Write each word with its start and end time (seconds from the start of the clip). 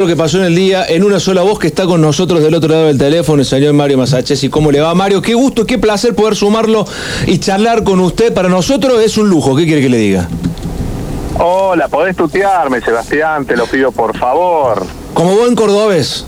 lo 0.00 0.06
que 0.06 0.16
pasó 0.16 0.38
en 0.38 0.44
el 0.44 0.54
día 0.56 0.86
en 0.88 1.04
una 1.04 1.20
sola 1.20 1.42
voz 1.42 1.58
que 1.58 1.66
está 1.66 1.84
con 1.84 2.00
nosotros 2.00 2.42
del 2.42 2.54
otro 2.54 2.70
lado 2.70 2.86
del 2.86 2.96
teléfono, 2.96 3.40
el 3.42 3.46
señor 3.46 3.74
Mario 3.74 3.98
Masachesi. 3.98 4.48
¿Cómo 4.48 4.72
le 4.72 4.80
va, 4.80 4.94
Mario? 4.94 5.20
Qué 5.20 5.34
gusto, 5.34 5.66
qué 5.66 5.76
placer 5.76 6.14
poder 6.14 6.34
sumarlo 6.34 6.86
y 7.26 7.38
charlar 7.38 7.84
con 7.84 8.00
usted. 8.00 8.32
Para 8.32 8.48
nosotros 8.48 8.98
es 9.02 9.18
un 9.18 9.28
lujo. 9.28 9.54
¿Qué 9.54 9.66
quiere 9.66 9.82
que 9.82 9.90
le 9.90 9.98
diga? 9.98 10.26
Hola, 11.38 11.88
podés 11.88 12.16
tutearme, 12.16 12.80
Sebastián, 12.80 13.44
te 13.44 13.58
lo 13.58 13.66
pido 13.66 13.92
por 13.92 14.16
favor. 14.16 14.86
Como 15.12 15.34
buen 15.34 15.54
cordobés. 15.54 16.24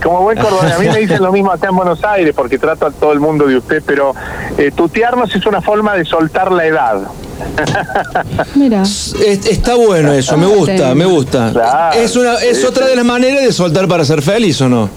como 0.00 0.22
buen 0.22 0.38
cordobés, 0.38 0.72
a 0.72 0.78
mí 0.78 0.86
me 0.86 0.98
dicen 1.00 1.20
lo 1.20 1.32
mismo 1.32 1.50
acá 1.50 1.70
en 1.70 1.74
Buenos 1.74 2.04
Aires 2.04 2.32
porque 2.36 2.60
trato 2.60 2.86
a 2.86 2.92
todo 2.92 3.12
el 3.12 3.18
mundo 3.18 3.48
de 3.48 3.56
usted, 3.56 3.82
pero 3.84 4.14
eh, 4.56 4.70
tutearnos 4.70 5.34
es 5.34 5.44
una 5.46 5.60
forma 5.60 5.96
de 5.96 6.04
soltar 6.04 6.52
la 6.52 6.64
edad. 6.64 7.08
Mira. 8.54 8.82
está 8.82 9.74
bueno 9.74 10.12
eso, 10.12 10.36
me 10.36 10.46
gusta, 10.46 10.94
me 10.94 11.04
gusta. 11.04 11.90
es 11.94 12.16
una, 12.16 12.34
es 12.34 12.64
otra 12.64 12.86
de 12.86 12.96
las 12.96 13.04
maneras 13.04 13.42
de 13.42 13.52
soltar 13.52 13.88
para 13.88 14.04
ser 14.04 14.22
feliz, 14.22 14.60
¿o 14.60 14.68
no? 14.68 14.88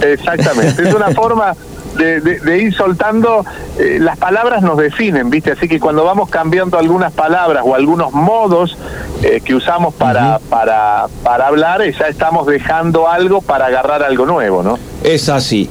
Exactamente, 0.00 0.82
es 0.82 0.94
una 0.94 1.10
forma 1.14 1.54
de, 1.96 2.58
ir 2.62 2.74
soltando, 2.74 3.44
eh, 3.78 3.98
las 4.00 4.16
palabras 4.16 4.62
nos 4.62 4.78
definen, 4.78 5.30
¿viste? 5.30 5.52
Así 5.52 5.68
que 5.68 5.78
cuando 5.78 6.04
vamos 6.04 6.30
cambiando 6.30 6.78
algunas 6.78 7.12
palabras 7.12 7.62
o 7.66 7.74
algunos 7.74 8.12
modos 8.12 8.76
eh, 9.22 9.40
que 9.44 9.54
usamos 9.54 9.94
para, 9.94 10.38
para, 10.38 11.06
para 11.22 11.46
hablar, 11.46 11.82
ya 11.82 12.06
estamos 12.06 12.46
dejando 12.46 13.08
algo 13.08 13.42
para 13.42 13.66
agarrar 13.66 14.02
algo 14.02 14.26
nuevo, 14.26 14.62
¿no? 14.62 14.78
Es 15.04 15.28
así. 15.28 15.68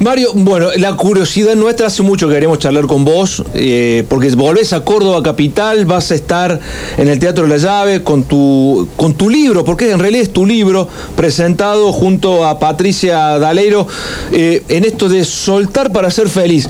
Mario, 0.00 0.30
bueno, 0.34 0.68
la 0.76 0.94
curiosidad 0.94 1.54
nuestra 1.54 1.86
hace 1.86 2.02
mucho 2.02 2.28
que 2.28 2.34
queremos 2.34 2.58
charlar 2.58 2.86
con 2.86 3.04
vos, 3.04 3.42
eh, 3.54 4.04
porque 4.08 4.28
volvés 4.30 4.72
a 4.72 4.84
Córdoba 4.84 5.22
Capital, 5.22 5.86
vas 5.86 6.10
a 6.10 6.14
estar 6.14 6.60
en 6.98 7.08
el 7.08 7.18
Teatro 7.18 7.44
de 7.44 7.50
la 7.50 7.56
Llave 7.56 8.02
con 8.02 8.24
tu, 8.24 8.88
con 8.96 9.14
tu 9.14 9.30
libro, 9.30 9.64
porque 9.64 9.90
en 9.90 9.98
realidad 9.98 10.22
es 10.22 10.32
tu 10.32 10.44
libro, 10.44 10.88
presentado 11.16 11.92
junto 11.92 12.44
a 12.44 12.58
Patricia 12.58 13.38
Daleiro, 13.38 13.86
eh, 14.32 14.62
en 14.68 14.84
esto 14.84 15.08
de 15.08 15.24
soltar 15.24 15.90
para 15.92 16.10
ser 16.10 16.28
feliz. 16.28 16.68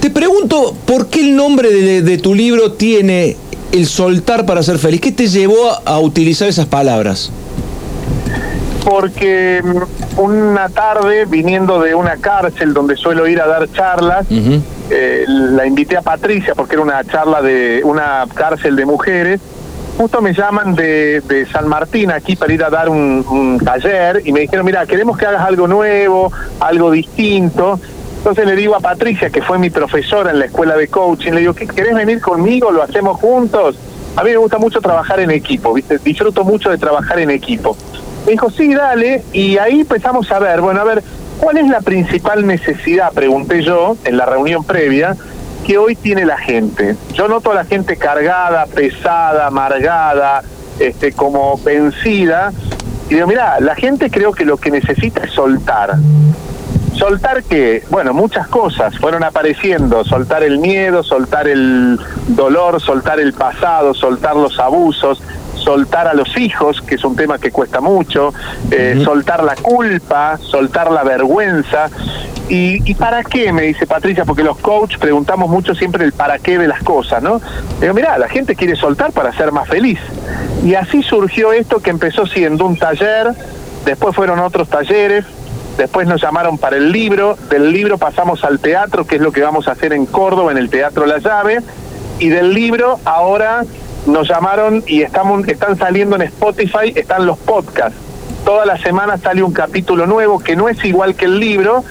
Te 0.00 0.10
pregunto, 0.10 0.74
¿por 0.84 1.06
qué 1.06 1.20
el 1.20 1.36
nombre 1.36 1.70
de, 2.02 2.18
tu 2.18 2.34
libro 2.34 2.72
tiene 2.72 3.36
el 3.72 3.86
soltar 3.86 4.44
para 4.44 4.62
ser 4.62 4.78
feliz? 4.78 5.00
¿Qué 5.00 5.12
te 5.12 5.28
llevó 5.28 5.70
a 5.84 5.98
utilizar 6.00 6.48
esas 6.48 6.66
palabras? 6.66 7.30
porque 8.84 9.62
mm, 9.64 10.03
una 10.16 10.68
tarde, 10.68 11.24
viniendo 11.24 11.80
de 11.80 11.94
una 11.94 12.16
cárcel 12.16 12.72
donde 12.72 12.96
suelo 12.96 13.26
ir 13.26 13.40
a 13.40 13.46
dar 13.46 13.70
charlas, 13.72 14.26
eh, 14.30 15.24
la 15.26 15.66
invité 15.66 15.96
a 15.96 16.02
Patricia 16.02 16.54
porque 16.54 16.74
era 16.74 16.82
una 16.82 17.02
charla 17.04 17.42
de 17.42 17.80
una 17.84 18.26
cárcel 18.32 18.76
de 18.76 18.86
mujeres. 18.86 19.40
Justo 19.96 20.20
me 20.20 20.32
llaman 20.32 20.74
de, 20.74 21.46
San 21.52 21.68
Martín 21.68 22.10
aquí 22.10 22.34
para 22.36 22.52
ir 22.52 22.64
a 22.64 22.70
dar 22.70 22.88
un, 22.88 23.60
taller 23.64 24.22
y 24.24 24.32
me 24.32 24.40
dijeron, 24.40 24.66
mira, 24.66 24.86
queremos 24.86 25.16
que 25.16 25.26
hagas 25.26 25.46
algo 25.46 25.68
nuevo, 25.68 26.32
algo 26.60 26.90
distinto. 26.90 27.78
Entonces 28.18 28.46
le 28.46 28.56
digo 28.56 28.74
a 28.74 28.80
Patricia, 28.80 29.30
que 29.30 29.42
fue 29.42 29.58
mi 29.58 29.70
profesora 29.70 30.30
en 30.30 30.38
la 30.38 30.46
escuela 30.46 30.76
de 30.76 30.88
coaching, 30.88 31.32
le 31.32 31.40
digo, 31.40 31.54
¿querés 31.54 31.94
venir 31.94 32.20
conmigo? 32.20 32.70
¿Lo 32.70 32.82
hacemos 32.82 33.20
juntos? 33.20 33.76
A 34.16 34.22
mí 34.22 34.30
me 34.30 34.36
gusta 34.36 34.58
mucho 34.58 34.80
trabajar 34.80 35.20
en 35.20 35.30
equipo, 35.30 35.74
¿viste? 35.74 35.98
Disfruto 35.98 36.44
mucho 36.44 36.70
de 36.70 36.78
trabajar 36.78 37.18
en 37.18 37.30
equipo. 37.30 37.76
Me 38.24 38.32
dijo, 38.32 38.50
sí, 38.50 38.74
dale, 38.74 39.22
y 39.32 39.58
ahí 39.58 39.80
empezamos 39.80 40.30
a 40.32 40.38
ver, 40.38 40.60
bueno, 40.60 40.80
a 40.80 40.84
ver, 40.84 41.02
¿cuál 41.38 41.58
es 41.58 41.68
la 41.68 41.80
principal 41.80 42.46
necesidad, 42.46 43.12
pregunté 43.12 43.62
yo 43.62 43.96
en 44.04 44.16
la 44.16 44.24
reunión 44.24 44.64
previa, 44.64 45.14
que 45.66 45.76
hoy 45.76 45.94
tiene 45.94 46.24
la 46.24 46.38
gente? 46.38 46.96
Yo 47.12 47.28
noto 47.28 47.50
a 47.50 47.54
la 47.54 47.64
gente 47.64 47.96
cargada, 47.96 48.66
pesada, 48.66 49.48
amargada, 49.48 50.42
este, 50.78 51.12
como 51.12 51.58
vencida, 51.58 52.52
y 53.10 53.14
digo, 53.14 53.26
mira, 53.26 53.60
la 53.60 53.74
gente 53.74 54.10
creo 54.10 54.32
que 54.32 54.46
lo 54.46 54.56
que 54.56 54.70
necesita 54.70 55.24
es 55.24 55.32
soltar. 55.32 55.94
¿Soltar 56.94 57.42
qué? 57.42 57.82
Bueno, 57.90 58.14
muchas 58.14 58.46
cosas 58.48 58.96
fueron 58.98 59.24
apareciendo. 59.24 60.04
Soltar 60.04 60.42
el 60.42 60.58
miedo, 60.58 61.02
soltar 61.02 61.48
el 61.48 61.98
dolor, 62.28 62.80
soltar 62.80 63.18
el 63.20 63.32
pasado, 63.32 63.94
soltar 63.94 64.36
los 64.36 64.58
abusos, 64.58 65.20
soltar 65.64 66.06
a 66.06 66.14
los 66.14 66.36
hijos, 66.36 66.82
que 66.82 66.96
es 66.96 67.04
un 67.04 67.16
tema 67.16 67.38
que 67.38 67.50
cuesta 67.50 67.80
mucho, 67.80 68.32
eh, 68.70 69.00
soltar 69.02 69.42
la 69.42 69.56
culpa, 69.56 70.38
soltar 70.38 70.90
la 70.90 71.02
vergüenza. 71.02 71.88
¿Y, 72.48 72.94
para 72.94 73.24
qué? 73.24 73.52
Me 73.52 73.62
dice 73.62 73.86
Patricia, 73.86 74.26
porque 74.26 74.44
los 74.44 74.58
coaches 74.58 74.98
preguntamos 74.98 75.48
mucho 75.48 75.74
siempre 75.74 76.04
el 76.04 76.12
para 76.12 76.38
qué 76.38 76.58
de 76.58 76.68
las 76.68 76.82
cosas, 76.82 77.22
¿no? 77.22 77.40
Digo, 77.80 77.94
mira, 77.94 78.18
la 78.18 78.28
gente 78.28 78.54
quiere 78.54 78.76
soltar 78.76 79.12
para 79.12 79.32
ser 79.32 79.50
más 79.50 79.66
feliz. 79.66 79.98
Y 80.62 80.74
así 80.74 81.02
surgió 81.02 81.52
esto 81.52 81.80
que 81.80 81.90
empezó 81.90 82.26
siendo 82.26 82.66
un 82.66 82.76
taller, 82.76 83.32
después 83.86 84.14
fueron 84.14 84.40
otros 84.40 84.68
talleres, 84.68 85.24
después 85.78 86.06
nos 86.06 86.20
llamaron 86.20 86.58
para 86.58 86.76
el 86.76 86.92
libro, 86.92 87.36
del 87.48 87.72
libro 87.72 87.96
pasamos 87.96 88.44
al 88.44 88.60
teatro, 88.60 89.06
que 89.06 89.16
es 89.16 89.22
lo 89.22 89.32
que 89.32 89.40
vamos 89.40 89.66
a 89.66 89.72
hacer 89.72 89.94
en 89.94 90.04
Córdoba, 90.04 90.52
en 90.52 90.58
el 90.58 90.68
Teatro 90.68 91.06
La 91.06 91.18
Llave, 91.18 91.60
y 92.18 92.28
del 92.28 92.52
libro 92.52 93.00
ahora 93.04 93.64
nos 94.06 94.28
llamaron 94.28 94.82
y 94.86 95.02
estamos, 95.02 95.46
están 95.48 95.76
saliendo 95.76 96.16
en 96.16 96.22
Spotify, 96.22 96.92
están 96.94 97.26
los 97.26 97.38
podcasts. 97.38 97.98
Toda 98.44 98.66
la 98.66 98.76
semana 98.78 99.16
sale 99.16 99.42
un 99.42 99.52
capítulo 99.52 100.06
nuevo 100.06 100.38
que 100.38 100.56
no 100.56 100.68
es 100.68 100.84
igual 100.84 101.14
que 101.14 101.24
el 101.24 101.40
libro, 101.40 101.84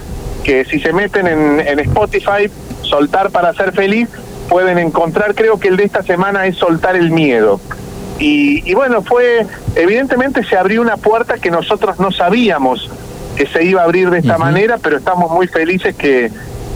que 0.44 0.66
si 0.66 0.80
se 0.80 0.94
meten 0.94 1.28
en, 1.28 1.60
en 1.60 1.80
Spotify, 1.80 2.50
soltar 2.82 3.32
para 3.32 3.54
ser 3.54 3.72
feliz, 3.72 4.10
pueden 4.50 4.78
encontrar, 4.78 5.34
creo 5.34 5.60
que 5.60 5.70
el 5.70 5.78
de 5.78 5.86
esta 5.86 6.04
semana 6.04 6.46
es 6.46 6.58
soltar 6.58 6.96
el 6.96 7.12
miedo. 7.12 7.60
Y, 8.20 8.70
y, 8.70 8.76
bueno, 8.76 9.02
fue, 9.02 9.46
evidentemente 9.76 10.44
se 10.44 10.56
abrió 10.56 10.82
una 10.82 10.98
puerta 10.98 11.40
que 11.40 11.50
nosotros 11.50 12.00
no 12.00 12.12
sabíamos 12.12 12.90
que 13.36 13.48
se 13.48 13.64
iba 13.64 13.82
a 13.82 13.86
abrir 13.86 14.12
de 14.12 14.20
esta 14.20 14.38
manera, 14.38 14.78
pero 14.78 14.98
estamos 14.98 15.32
muy 15.32 15.48
felices 15.48 15.96
que, 15.96 16.30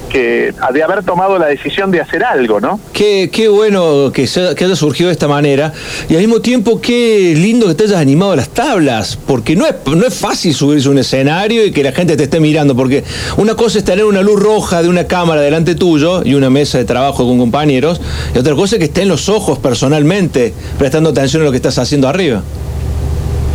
que 0.08 0.54
de 0.74 0.84
haber 0.84 1.04
tomado 1.04 1.38
la 1.38 1.48
decisión 1.48 1.92
de 1.92 2.02
hacer 2.02 2.24
algo, 2.24 2.60
¿no? 2.60 2.80
Qué, 2.94 3.30
qué 3.32 3.48
bueno 3.48 4.12
que, 4.12 4.28
que 4.56 4.66
haya 4.66 4.76
surgido 4.76 5.08
de 5.08 5.14
esta 5.14 5.28
manera 5.28 5.74
y 6.10 6.16
al 6.16 6.22
mismo 6.22 6.42
tiempo 6.42 6.82
qué 6.82 7.34
lindo 7.36 7.68
que 7.68 7.76
te 7.76 7.84
hayas 7.86 7.98
animado 7.98 8.32
a 8.32 8.36
las 8.36 8.50
tablas, 8.50 9.18
porque 9.28 9.56
no 9.56 9.66
es, 9.66 9.76
no 9.86 10.06
es 10.06 10.14
fácil 10.14 10.54
subirse 10.54 10.88
a 10.88 10.92
un 10.92 10.98
escenario 10.98 11.66
y 11.66 11.72
que 11.72 11.84
la 11.84 11.92
gente 11.92 12.18
te 12.18 12.24
esté 12.24 12.40
mirando, 12.40 12.76
porque 12.76 13.04
una 13.38 13.56
cosa 13.56 13.78
es 13.80 13.84
tener 13.84 14.06
una 14.06 14.22
luz 14.22 14.42
roja 14.42 14.82
de 14.82 14.90
una 14.90 15.06
cámara 15.06 15.42
delante 15.42 15.76
tuyo 15.76 16.24
y 16.24 16.34
una 16.34 16.50
mesa 16.50 16.78
de 16.78 16.86
trabajo 16.86 17.26
con 17.26 17.38
compañeros, 17.38 18.02
y 18.34 18.38
otra 18.38 18.56
cosa 18.56 18.76
es 18.76 18.80
que 18.80 18.86
estén 18.86 19.08
los 19.08 19.30
ojos 19.30 19.60
personalmente 19.60 20.54
prestando 20.78 21.10
atención 21.10 21.42
a 21.42 21.46
lo 21.46 21.52
que 21.52 21.58
estás 21.58 21.78
haciendo 21.78 22.08
arriba. 22.08 22.42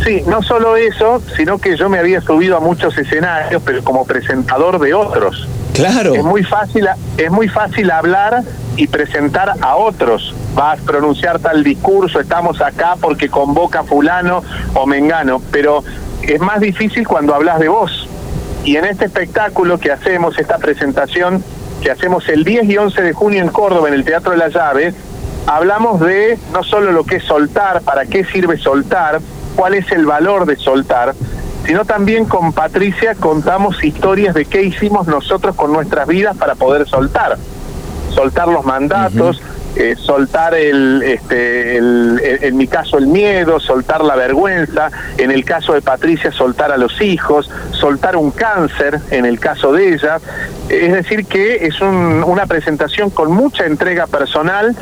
Sí, 0.03 0.21
no 0.27 0.43
solo 0.43 0.75
eso, 0.75 1.21
sino 1.37 1.57
que 1.59 1.77
yo 1.77 1.87
me 1.87 1.97
había 1.97 2.19
subido 2.19 2.57
a 2.57 2.59
muchos 2.59 2.97
escenarios, 2.97 3.61
pero 3.65 3.83
como 3.83 4.05
presentador 4.05 4.79
de 4.79 4.93
otros. 4.93 5.47
Claro. 5.73 6.13
Es 6.13 6.23
muy 6.23 6.43
fácil, 6.43 6.87
es 7.17 7.31
muy 7.31 7.47
fácil 7.47 7.89
hablar 7.91 8.43
y 8.75 8.87
presentar 8.87 9.53
a 9.61 9.75
otros. 9.75 10.33
Vas 10.53 10.79
a 10.79 10.83
pronunciar 10.83 11.39
tal 11.39 11.63
discurso, 11.63 12.19
estamos 12.19 12.61
acá 12.61 12.95
porque 12.99 13.29
convoca 13.29 13.83
fulano 13.83 14.43
o 14.75 14.85
mengano, 14.85 15.41
pero 15.51 15.83
es 16.21 16.39
más 16.39 16.59
difícil 16.59 17.07
cuando 17.07 17.33
hablas 17.33 17.59
de 17.59 17.69
vos. 17.69 18.07
Y 18.63 18.77
en 18.77 18.85
este 18.85 19.05
espectáculo 19.05 19.79
que 19.79 19.91
hacemos, 19.91 20.37
esta 20.37 20.57
presentación 20.57 21.43
que 21.81 21.91
hacemos 21.91 22.29
el 22.29 22.43
10 22.43 22.69
y 22.69 22.77
11 22.77 23.01
de 23.01 23.13
junio 23.13 23.41
en 23.41 23.49
Córdoba, 23.49 23.89
en 23.89 23.95
el 23.95 24.05
Teatro 24.05 24.31
de 24.31 24.37
la 24.37 24.47
Llave, 24.49 24.93
hablamos 25.47 25.99
de 25.99 26.37
no 26.53 26.63
solo 26.63 26.91
lo 26.91 27.03
que 27.03 27.17
es 27.17 27.23
soltar, 27.23 27.81
para 27.81 28.05
qué 28.05 28.23
sirve 28.23 28.57
soltar, 28.57 29.19
cuál 29.55 29.73
es 29.73 29.91
el 29.91 30.05
valor 30.05 30.45
de 30.45 30.55
soltar, 30.55 31.13
sino 31.65 31.85
también 31.85 32.25
con 32.25 32.53
Patricia 32.53 33.15
contamos 33.15 33.83
historias 33.83 34.35
de 34.35 34.45
qué 34.45 34.63
hicimos 34.63 35.07
nosotros 35.07 35.55
con 35.55 35.71
nuestras 35.71 36.07
vidas 36.07 36.35
para 36.37 36.55
poder 36.55 36.87
soltar, 36.87 37.37
soltar 38.13 38.47
los 38.47 38.65
mandatos, 38.65 39.41
eh, 39.75 39.95
soltar 39.97 40.53
el, 40.53 41.01
este, 41.01 41.77
el, 41.77 42.21
en 42.23 42.57
mi 42.57 42.67
caso 42.67 42.97
el 42.97 43.07
miedo, 43.07 43.59
soltar 43.59 44.03
la 44.03 44.15
vergüenza, 44.15 44.91
en 45.17 45.31
el 45.31 45.43
caso 45.45 45.73
de 45.73 45.81
Patricia 45.81 46.31
soltar 46.31 46.71
a 46.71 46.77
los 46.77 47.01
hijos, 47.01 47.49
soltar 47.71 48.15
un 48.15 48.31
cáncer, 48.31 48.99
en 49.09 49.25
el 49.25 49.39
caso 49.39 49.71
de 49.71 49.93
ella, 49.93 50.19
es 50.69 50.93
decir 50.93 51.25
que 51.25 51.65
es 51.65 51.81
una 51.81 52.45
presentación 52.45 53.09
con 53.09 53.31
mucha 53.31 53.65
entrega 53.65 54.05
personal 54.05 54.75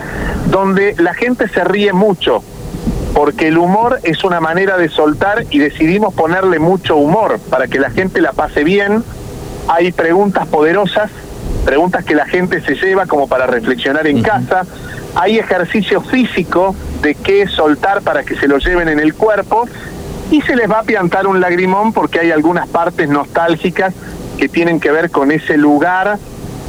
donde 0.48 0.96
la 0.98 1.14
gente 1.14 1.48
se 1.48 1.64
ríe 1.64 1.94
mucho 1.94 2.44
porque 3.14 3.48
el 3.48 3.58
humor 3.58 4.00
es 4.04 4.24
una 4.24 4.40
manera 4.40 4.78
de 4.78 4.90
soltar 4.90 5.46
y 5.50 5.60
decidimos 5.60 6.14
ponerle 6.14 6.60
mucho 6.60 6.96
humor 6.96 7.40
para 7.50 7.68
que 7.68 7.80
la 7.80 7.90
gente 7.90 8.22
la 8.22 8.34
pase 8.34 8.64
bien. 8.64 9.04
Hay 9.68 9.92
preguntas 9.92 10.48
poderosas, 10.48 11.12
preguntas 11.66 12.06
que 12.06 12.16
la 12.16 12.26
gente 12.26 12.62
se 12.62 12.76
lleva 12.76 13.06
como 13.06 13.28
para 13.28 13.48
reflexionar 13.48 14.08
en 14.08 14.22
casa. 14.22 14.66
Hay 15.16 15.38
ejercicio 15.38 16.02
físico 16.02 16.76
de 17.02 17.16
qué 17.16 17.48
soltar 17.48 18.02
para 18.02 18.24
que 18.24 18.36
se 18.36 18.48
lo 18.48 18.60
lleven 18.60 18.88
en 18.88 19.00
el 19.00 19.14
cuerpo 19.14 19.68
y 20.32 20.42
se 20.42 20.56
les 20.56 20.72
va 20.72 20.80
a 20.80 20.84
piantar 20.84 21.28
un 21.28 21.42
lagrimón 21.42 21.92
porque 21.92 22.20
hay 22.20 22.32
algunas 22.32 22.68
partes 22.70 23.10
nostálgicas 23.10 23.94
que 24.38 24.48
tienen 24.48 24.80
que 24.80 24.92
ver 24.92 25.12
con 25.12 25.32
ese 25.32 25.58
lugar 25.58 26.18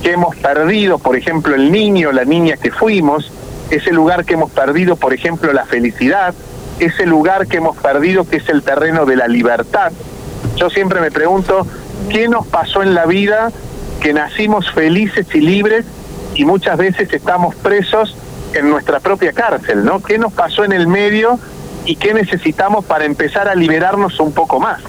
que 0.03 0.12
hemos 0.12 0.35
perdido, 0.37 0.99
por 0.99 1.17
ejemplo, 1.17 1.55
el 1.55 1.71
niño, 1.71 2.11
la 2.11 2.25
niña 2.25 2.56
que 2.56 2.73
fuimos, 2.73 3.31
ese 3.72 3.90
lugar 3.90 4.24
que 4.24 4.34
hemos 4.34 4.50
perdido, 4.50 4.96
por 4.96 5.14
ejemplo, 5.14 5.52
la 5.52 5.64
felicidad, 5.64 6.34
ese 6.78 7.06
lugar 7.06 7.46
que 7.46 7.56
hemos 7.56 7.76
perdido, 7.76 8.24
que 8.24 8.36
es 8.36 8.48
el 8.50 8.62
terreno 8.62 9.06
de 9.06 9.16
la 9.16 9.28
libertad. 9.28 9.92
Yo 10.56 10.69
siempre 10.69 11.00
me 11.00 11.10
pregunto, 11.10 11.66
¿qué 12.10 12.28
nos 12.28 12.46
pasó 12.46 12.82
en 12.82 12.94
la 12.94 13.06
vida 13.06 13.50
que 14.00 14.12
nacimos 14.12 14.70
felices 14.70 15.26
y 15.32 15.40
libres 15.40 15.86
y 16.34 16.44
muchas 16.44 16.76
veces 16.76 17.12
estamos 17.12 17.54
presos 17.54 18.14
en 18.52 18.69
nuestra 18.69 19.00
propia 19.00 19.32
cárcel, 19.32 19.84
¿no? 19.84 20.02
¿Qué 20.02 20.19
nos 20.19 20.34
pasó 20.34 20.64
en 20.64 20.72
el 20.72 20.86
medio 20.86 21.38
y 21.86 21.96
qué 21.96 22.12
necesitamos 22.12 22.84
para 22.84 23.06
empezar 23.06 23.48
a 23.48 23.54
liberarnos 23.54 24.20
un 24.20 24.32
poco 24.32 24.60
más? 24.60 24.80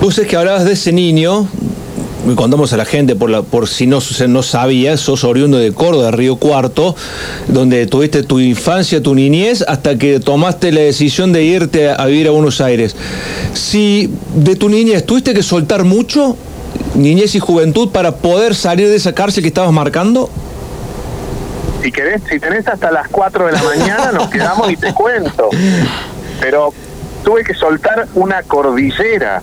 Vos 0.00 0.18
es 0.18 0.26
que 0.26 0.36
hablabas 0.36 0.64
de 0.64 0.72
ese 0.72 0.92
niño, 0.92 1.48
contamos 2.36 2.72
a 2.72 2.76
la 2.76 2.84
gente 2.84 3.16
por, 3.16 3.30
la, 3.30 3.42
por 3.42 3.68
si 3.68 3.86
no, 3.86 3.98
no 4.28 4.42
sabía, 4.42 4.96
sos 4.96 5.24
oriundo 5.24 5.58
de 5.58 5.72
Córdoba, 5.72 6.10
Río 6.10 6.36
Cuarto, 6.36 6.94
donde 7.48 7.86
tuviste 7.86 8.22
tu 8.22 8.40
infancia, 8.40 9.02
tu 9.02 9.14
niñez, 9.14 9.64
hasta 9.66 9.96
que 9.96 10.20
tomaste 10.20 10.72
la 10.72 10.80
decisión 10.80 11.32
de 11.32 11.44
irte 11.44 11.90
a, 11.90 12.04
vivir 12.06 12.28
a 12.28 12.30
Buenos 12.30 12.60
Aires. 12.60 12.96
Si 13.54 14.12
de 14.34 14.56
tu 14.56 14.68
niñez 14.68 15.04
tuviste 15.04 15.34
que 15.34 15.42
soltar 15.42 15.84
mucho, 15.84 16.36
niñez 16.94 17.34
y 17.34 17.40
juventud, 17.40 17.90
para 17.90 18.16
poder 18.16 18.54
salir 18.54 18.88
de 18.88 18.96
esa 18.96 19.14
cárcel 19.14 19.42
que 19.42 19.48
estabas 19.48 19.72
marcando? 19.72 20.30
Si 21.82 21.90
querés, 21.90 22.20
si 22.28 22.38
tenés 22.38 22.68
hasta 22.68 22.90
las 22.90 23.08
4 23.08 23.46
de 23.46 23.52
la 23.52 23.62
mañana, 23.62 24.12
nos 24.12 24.28
quedamos 24.28 24.70
y 24.70 24.76
te 24.76 24.92
cuento. 24.92 25.48
Pero 26.40 26.74
tuve 27.24 27.42
que 27.44 27.54
soltar 27.54 28.06
una 28.14 28.42
cordillera 28.42 29.42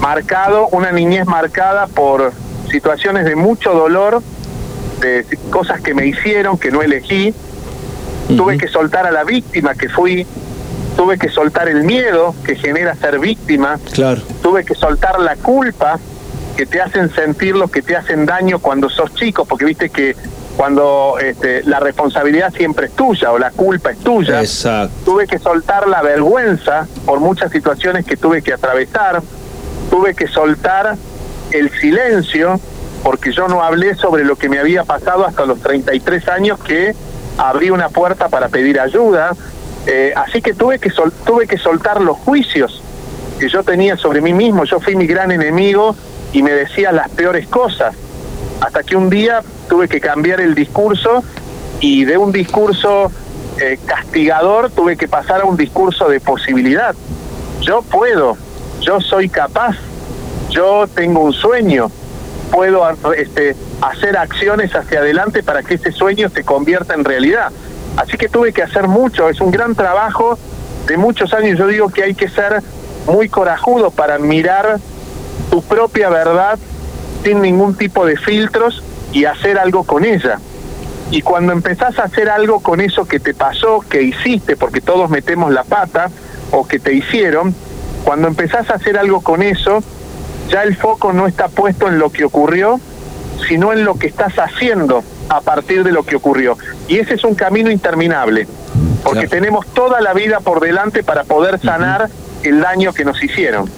marcado, 0.00 0.68
una 0.68 0.92
niñez 0.92 1.26
marcada 1.26 1.86
por 1.86 2.32
situaciones 2.70 3.24
de 3.24 3.36
mucho 3.36 3.72
dolor, 3.72 4.22
de 5.00 5.24
cosas 5.50 5.80
que 5.80 5.94
me 5.94 6.06
hicieron, 6.06 6.58
que 6.58 6.70
no 6.70 6.82
elegí. 6.82 7.34
Tuve 8.28 8.58
que 8.58 8.68
soltar 8.68 9.06
a 9.06 9.10
la 9.10 9.24
víctima 9.24 9.74
que 9.74 9.88
fui, 9.88 10.26
tuve 10.96 11.16
que 11.16 11.30
soltar 11.30 11.68
el 11.68 11.84
miedo 11.84 12.34
que 12.44 12.56
genera 12.56 12.94
ser 12.94 13.18
víctima, 13.18 13.78
claro. 13.94 14.20
tuve 14.42 14.64
que 14.64 14.74
soltar 14.74 15.18
la 15.18 15.36
culpa 15.36 15.98
que 16.54 16.66
te 16.66 16.82
hacen 16.82 17.08
sentir 17.14 17.54
lo 17.56 17.68
que 17.68 17.80
te 17.80 17.96
hacen 17.96 18.26
daño 18.26 18.58
cuando 18.58 18.90
sos 18.90 19.14
chico, 19.14 19.46
porque 19.46 19.64
viste 19.64 19.88
que 19.88 20.14
cuando 20.58 21.14
este, 21.20 21.62
la 21.62 21.78
responsabilidad 21.78 22.52
siempre 22.52 22.86
es 22.86 22.92
tuya 22.92 23.30
o 23.30 23.38
la 23.38 23.52
culpa 23.52 23.92
es 23.92 23.98
tuya. 24.00 24.40
Exacto. 24.40 24.92
Tuve 25.04 25.28
que 25.28 25.38
soltar 25.38 25.86
la 25.86 26.02
vergüenza 26.02 26.88
por 27.06 27.20
muchas 27.20 27.52
situaciones 27.52 28.04
que 28.04 28.16
tuve 28.16 28.42
que 28.42 28.52
atravesar 28.52 29.22
tuve 29.90 30.14
que 30.14 30.26
soltar 30.28 30.96
el 31.50 31.70
silencio 31.80 32.60
porque 33.02 33.32
yo 33.32 33.48
no 33.48 33.62
hablé 33.62 33.94
sobre 33.94 34.24
lo 34.24 34.36
que 34.36 34.48
me 34.48 34.58
había 34.58 34.84
pasado 34.84 35.26
hasta 35.26 35.46
los 35.46 35.60
33 35.60 36.28
años 36.28 36.58
que 36.58 36.94
abrí 37.38 37.70
una 37.70 37.88
puerta 37.88 38.28
para 38.28 38.48
pedir 38.48 38.80
ayuda. 38.80 39.34
Eh, 39.86 40.12
así 40.16 40.42
que 40.42 40.52
tuve 40.54 40.78
que, 40.78 40.92
tuve 41.24 41.46
que 41.46 41.56
soltar 41.56 42.00
los 42.00 42.16
juicios 42.18 42.82
que 43.38 43.48
yo 43.48 43.62
tenía 43.62 43.96
sobre 43.96 44.20
mí 44.20 44.32
mismo. 44.32 44.64
Yo 44.64 44.80
fui 44.80 44.96
mi 44.96 45.06
gran 45.06 45.30
enemigo 45.30 45.94
y 46.32 46.42
me 46.42 46.52
decía 46.52 46.92
las 46.92 47.08
peores 47.10 47.46
cosas. 47.48 47.94
Hasta 48.60 48.82
que 48.82 48.96
un 48.96 49.08
día 49.08 49.42
tuve 49.68 49.88
que 49.88 50.00
cambiar 50.00 50.40
el 50.40 50.54
discurso 50.54 51.22
y 51.80 52.04
de 52.04 52.18
un 52.18 52.32
discurso 52.32 53.10
eh, 53.60 53.78
castigador 53.86 54.70
tuve 54.70 54.96
que 54.96 55.08
pasar 55.08 55.42
a 55.42 55.44
un 55.44 55.56
discurso 55.56 56.08
de 56.08 56.20
posibilidad. 56.20 56.94
Yo 57.60 57.82
puedo, 57.82 58.36
yo 58.80 59.00
soy 59.00 59.28
capaz, 59.28 59.76
yo 60.50 60.86
tengo 60.86 61.20
un 61.20 61.32
sueño, 61.32 61.90
puedo 62.50 62.82
este, 63.12 63.54
hacer 63.80 64.16
acciones 64.16 64.74
hacia 64.74 65.00
adelante 65.00 65.42
para 65.42 65.62
que 65.62 65.74
ese 65.74 65.92
sueño 65.92 66.28
se 66.30 66.44
convierta 66.44 66.94
en 66.94 67.04
realidad. 67.04 67.52
Así 67.96 68.16
que 68.16 68.28
tuve 68.28 68.52
que 68.52 68.62
hacer 68.62 68.88
mucho, 68.88 69.28
es 69.28 69.40
un 69.40 69.50
gran 69.50 69.74
trabajo 69.74 70.38
de 70.86 70.96
muchos 70.96 71.32
años. 71.34 71.58
Yo 71.58 71.66
digo 71.66 71.88
que 71.88 72.04
hay 72.04 72.14
que 72.14 72.28
ser 72.28 72.62
muy 73.06 73.28
corajudo 73.28 73.90
para 73.90 74.18
mirar 74.18 74.78
tu 75.50 75.62
propia 75.62 76.08
verdad 76.08 76.58
sin 77.24 77.42
ningún 77.42 77.74
tipo 77.74 78.06
de 78.06 78.16
filtros 78.16 78.82
y 79.12 79.24
hacer 79.24 79.58
algo 79.58 79.84
con 79.84 80.04
ella. 80.04 80.38
Y 81.10 81.22
cuando 81.22 81.52
empezás 81.52 81.98
a 81.98 82.04
hacer 82.04 82.28
algo 82.28 82.60
con 82.60 82.80
eso 82.80 83.06
que 83.06 83.18
te 83.18 83.32
pasó, 83.32 83.80
que 83.88 84.02
hiciste, 84.02 84.56
porque 84.56 84.80
todos 84.80 85.08
metemos 85.08 85.52
la 85.52 85.64
pata, 85.64 86.10
o 86.50 86.66
que 86.66 86.78
te 86.78 86.92
hicieron, 86.92 87.54
cuando 88.08 88.26
empezás 88.26 88.70
a 88.70 88.76
hacer 88.76 88.96
algo 88.96 89.20
con 89.20 89.42
eso, 89.42 89.82
ya 90.50 90.62
el 90.62 90.74
foco 90.74 91.12
no 91.12 91.26
está 91.26 91.48
puesto 91.48 91.88
en 91.88 91.98
lo 91.98 92.08
que 92.08 92.24
ocurrió, 92.24 92.80
sino 93.46 93.70
en 93.74 93.84
lo 93.84 93.96
que 93.96 94.06
estás 94.06 94.32
haciendo 94.38 95.04
a 95.28 95.42
partir 95.42 95.84
de 95.84 95.92
lo 95.92 96.04
que 96.04 96.16
ocurrió. 96.16 96.56
Y 96.88 96.96
ese 96.96 97.16
es 97.16 97.24
un 97.24 97.34
camino 97.34 97.70
interminable, 97.70 98.48
porque 99.04 99.28
tenemos 99.28 99.66
toda 99.74 100.00
la 100.00 100.14
vida 100.14 100.40
por 100.40 100.60
delante 100.60 101.02
para 101.02 101.24
poder 101.24 101.60
sanar 101.60 102.08
el 102.44 102.62
daño 102.62 102.94
que 102.94 103.04
nos 103.04 103.22
hicieron. 103.22 103.70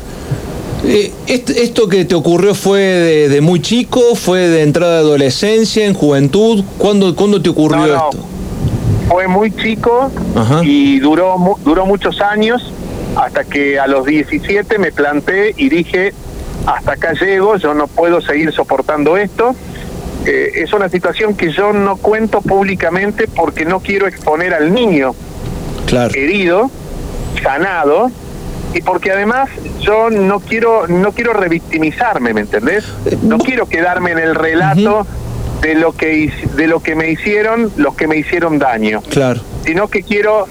Eh, 0.84 1.12
¿Esto 1.26 1.88
que 1.88 2.04
te 2.04 2.14
ocurrió 2.14 2.54
fue 2.54 2.82
de, 3.28 3.40
muy 3.40 3.60
chico? 3.60 4.14
¿Fue 4.14 4.46
de 4.46 4.62
entrada 4.62 4.92
de 4.92 5.00
adolescencia, 5.00 5.86
en 5.86 5.94
juventud? 5.94 6.62
¿Cuándo, 6.78 7.16
¿cuándo 7.16 7.42
te 7.42 7.48
ocurrió 7.48 7.84
esto? 7.84 8.10
Fue 9.08 9.26
muy 9.26 9.50
chico 9.50 10.08
y 10.62 11.00
duró, 11.00 11.34
duró 11.64 11.84
muchos 11.84 12.20
años 12.20 12.72
hasta 13.16 13.44
que 13.44 13.78
a 13.78 13.86
los 13.86 14.06
17 14.06 14.78
me 14.78 14.92
planté 14.92 15.54
y 15.56 15.68
dije, 15.68 16.12
hasta 16.66 16.92
acá 16.92 17.12
llego, 17.12 17.56
yo 17.56 17.74
no 17.74 17.86
puedo 17.86 18.20
seguir 18.20 18.52
soportando 18.52 19.16
esto. 19.16 19.54
Eh, 20.26 20.50
es 20.56 20.72
una 20.72 20.88
situación 20.88 21.34
que 21.34 21.50
yo 21.50 21.72
no 21.72 21.96
cuento 21.96 22.42
públicamente 22.42 23.26
porque 23.26 23.64
no 23.64 23.80
quiero 23.80 24.06
exponer 24.06 24.52
al 24.52 24.72
niño 24.72 25.14
herido, 26.14 26.70
sanado, 27.42 28.10
y 28.74 28.82
porque 28.82 29.10
además 29.10 29.48
yo 29.80 30.10
no 30.10 30.40
quiero 30.40 30.86
no 30.86 31.12
quiero 31.12 31.32
revictimizarme, 31.32 32.32
¿me 32.34 32.42
entendés? 32.42 32.84
No 33.22 33.38
quiero 33.38 33.66
quedarme 33.66 34.12
en 34.12 34.18
el 34.18 34.34
relato 34.34 35.06
de 35.62 35.74
lo 35.74 35.92
que 35.92 36.32
de 36.54 36.66
lo 36.66 36.80
que 36.80 36.94
me 36.94 37.10
hicieron, 37.10 37.72
los 37.76 37.96
que 37.96 38.06
me 38.06 38.16
hicieron 38.16 38.58
daño. 38.58 39.02
Claro. 39.08 39.40
Sino 39.64 39.88
que 39.88 40.02
quiero 40.02 40.46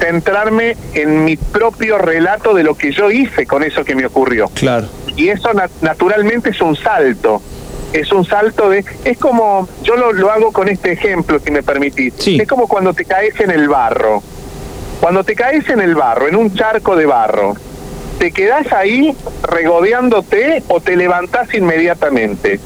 centrarme 0.00 0.76
en 0.94 1.24
mi 1.24 1.36
propio 1.36 1.98
relato 1.98 2.54
de 2.54 2.64
lo 2.64 2.74
que 2.74 2.90
yo 2.90 3.10
hice 3.10 3.46
con 3.46 3.62
eso 3.62 3.84
que 3.84 3.94
me 3.94 4.06
ocurrió. 4.06 4.48
Claro. 4.54 4.88
Y 5.14 5.28
eso 5.28 5.50
naturalmente 5.82 6.50
es 6.50 6.60
un 6.60 6.74
salto. 6.74 7.40
Es 7.92 8.10
un 8.12 8.24
salto 8.24 8.70
de... 8.70 8.84
Es 9.04 9.18
como, 9.18 9.68
yo 9.82 9.96
lo, 9.96 10.12
lo 10.12 10.30
hago 10.30 10.52
con 10.52 10.68
este 10.68 10.92
ejemplo, 10.92 11.38
si 11.38 11.50
me 11.50 11.62
permitís. 11.62 12.14
Es 12.26 12.48
como 12.48 12.66
cuando 12.66 12.94
te 12.94 13.04
caes 13.04 13.38
en 13.40 13.50
el 13.50 13.68
barro. 13.68 14.22
Cuando 15.00 15.24
te 15.24 15.34
caes 15.34 15.68
en 15.68 15.80
el 15.80 15.94
barro, 15.94 16.28
en 16.28 16.36
un 16.36 16.54
charco 16.54 16.96
de 16.96 17.06
barro, 17.06 17.54
¿te 18.18 18.32
quedás 18.32 18.72
ahí 18.72 19.14
regodeándote 19.42 20.62
o 20.68 20.80
te 20.80 20.96
levantás 20.96 21.52
inmediatamente? 21.54 22.60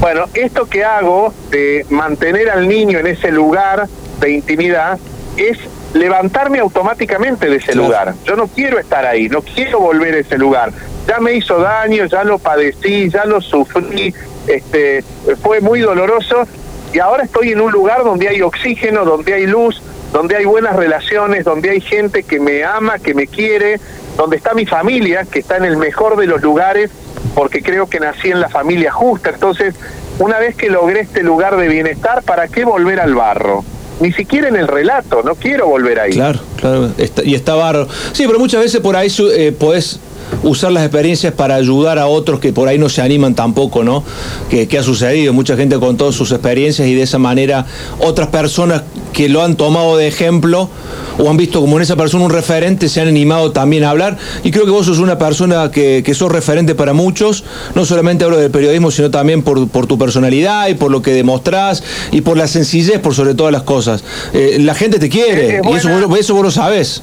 Bueno, 0.00 0.26
esto 0.32 0.66
que 0.66 0.84
hago 0.84 1.34
de 1.50 1.84
mantener 1.90 2.50
al 2.50 2.68
niño 2.68 2.98
en 2.98 3.06
ese 3.06 3.30
lugar 3.30 3.86
de 4.20 4.30
intimidad 4.30 4.98
es 5.36 5.58
levantarme 5.94 6.58
automáticamente 6.58 7.48
de 7.48 7.56
ese 7.56 7.74
lugar. 7.74 8.14
Yo 8.24 8.36
no 8.36 8.46
quiero 8.46 8.78
estar 8.78 9.04
ahí, 9.04 9.28
no 9.28 9.42
quiero 9.42 9.80
volver 9.80 10.14
a 10.14 10.18
ese 10.18 10.38
lugar. 10.38 10.72
Ya 11.06 11.18
me 11.18 11.34
hizo 11.34 11.58
daño, 11.58 12.06
ya 12.06 12.24
lo 12.24 12.38
padecí, 12.38 13.08
ya 13.08 13.24
lo 13.24 13.40
sufrí, 13.40 14.14
este, 14.46 15.02
fue 15.42 15.60
muy 15.60 15.80
doloroso 15.80 16.46
y 16.92 16.98
ahora 16.98 17.24
estoy 17.24 17.52
en 17.52 17.60
un 17.60 17.70
lugar 17.70 18.04
donde 18.04 18.28
hay 18.28 18.42
oxígeno, 18.42 19.04
donde 19.04 19.34
hay 19.34 19.46
luz, 19.46 19.80
donde 20.12 20.36
hay 20.36 20.44
buenas 20.44 20.76
relaciones, 20.76 21.44
donde 21.44 21.70
hay 21.70 21.80
gente 21.80 22.22
que 22.24 22.40
me 22.40 22.64
ama, 22.64 22.98
que 22.98 23.14
me 23.14 23.26
quiere, 23.26 23.80
donde 24.16 24.36
está 24.36 24.54
mi 24.54 24.66
familia, 24.66 25.24
que 25.24 25.38
está 25.38 25.56
en 25.56 25.64
el 25.64 25.76
mejor 25.76 26.16
de 26.16 26.26
los 26.26 26.42
lugares, 26.42 26.90
porque 27.34 27.62
creo 27.62 27.88
que 27.88 28.00
nací 28.00 28.30
en 28.30 28.40
la 28.40 28.48
familia 28.48 28.90
justa. 28.90 29.30
Entonces, 29.30 29.76
una 30.18 30.38
vez 30.38 30.56
que 30.56 30.68
logré 30.68 31.00
este 31.00 31.22
lugar 31.22 31.56
de 31.56 31.68
bienestar, 31.68 32.22
¿para 32.22 32.48
qué 32.48 32.64
volver 32.64 33.00
al 33.00 33.14
barro? 33.14 33.64
Ni 34.00 34.12
siquiera 34.12 34.48
en 34.48 34.56
el 34.56 34.66
relato, 34.66 35.22
no 35.22 35.34
quiero 35.34 35.66
volver 35.68 36.00
ahí. 36.00 36.12
Claro, 36.12 36.40
claro, 36.56 36.90
y 37.24 37.34
está 37.34 37.54
barro. 37.54 37.86
Sí, 38.12 38.24
pero 38.26 38.38
muchas 38.38 38.62
veces 38.62 38.80
por 38.80 38.96
ahí 38.96 39.12
eh, 39.34 39.52
podés 39.52 40.00
usar 40.42 40.72
las 40.72 40.82
experiencias 40.82 41.32
para 41.32 41.54
ayudar 41.54 41.98
a 41.98 42.06
otros 42.06 42.40
que 42.40 42.52
por 42.52 42.68
ahí 42.68 42.78
no 42.78 42.88
se 42.88 43.02
animan 43.02 43.34
tampoco, 43.34 43.84
¿no? 43.84 44.02
Que, 44.48 44.68
ha 44.78 44.82
sucedido, 44.82 45.32
mucha 45.32 45.56
gente 45.56 45.78
con 45.78 45.96
todas 45.96 46.14
sus 46.14 46.32
experiencias 46.32 46.88
y 46.88 46.94
de 46.94 47.02
esa 47.02 47.18
manera 47.18 47.66
otras 47.98 48.28
personas 48.28 48.82
que 49.12 49.28
lo 49.28 49.42
han 49.42 49.56
tomado 49.56 49.96
de 49.96 50.06
ejemplo 50.06 50.70
o 51.18 51.28
han 51.28 51.36
visto 51.36 51.60
como 51.60 51.76
en 51.76 51.82
esa 51.82 51.96
persona 51.96 52.24
un 52.24 52.30
referente 52.30 52.88
se 52.88 53.00
han 53.00 53.08
animado 53.08 53.52
también 53.52 53.84
a 53.84 53.90
hablar 53.90 54.16
y 54.44 54.50
creo 54.50 54.64
que 54.64 54.70
vos 54.70 54.86
sos 54.86 54.98
una 54.98 55.18
persona 55.18 55.70
que, 55.70 56.02
que 56.04 56.14
sos 56.14 56.32
referente 56.32 56.74
para 56.74 56.92
muchos, 56.92 57.44
no 57.74 57.84
solamente 57.84 58.24
hablo 58.24 58.38
del 58.38 58.50
periodismo, 58.50 58.90
sino 58.90 59.10
también 59.10 59.42
por, 59.42 59.68
por 59.68 59.86
tu 59.86 59.98
personalidad 59.98 60.68
y 60.68 60.74
por 60.74 60.90
lo 60.90 61.02
que 61.02 61.12
demostrás 61.12 61.82
y 62.12 62.22
por 62.22 62.36
la 62.36 62.46
sencillez 62.46 63.00
por 63.00 63.14
sobre 63.14 63.34
todas 63.34 63.52
las 63.52 63.62
cosas. 63.62 64.04
Eh, 64.32 64.58
la 64.60 64.74
gente 64.74 64.98
te 64.98 65.08
quiere 65.08 65.60
y 65.62 65.74
eso, 65.74 66.16
eso 66.16 66.34
vos 66.34 66.44
lo 66.44 66.50
sabés. 66.50 67.02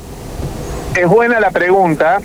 Es 0.96 1.07
buena 1.07 1.39
la 1.39 1.51
pregunta 1.51 2.19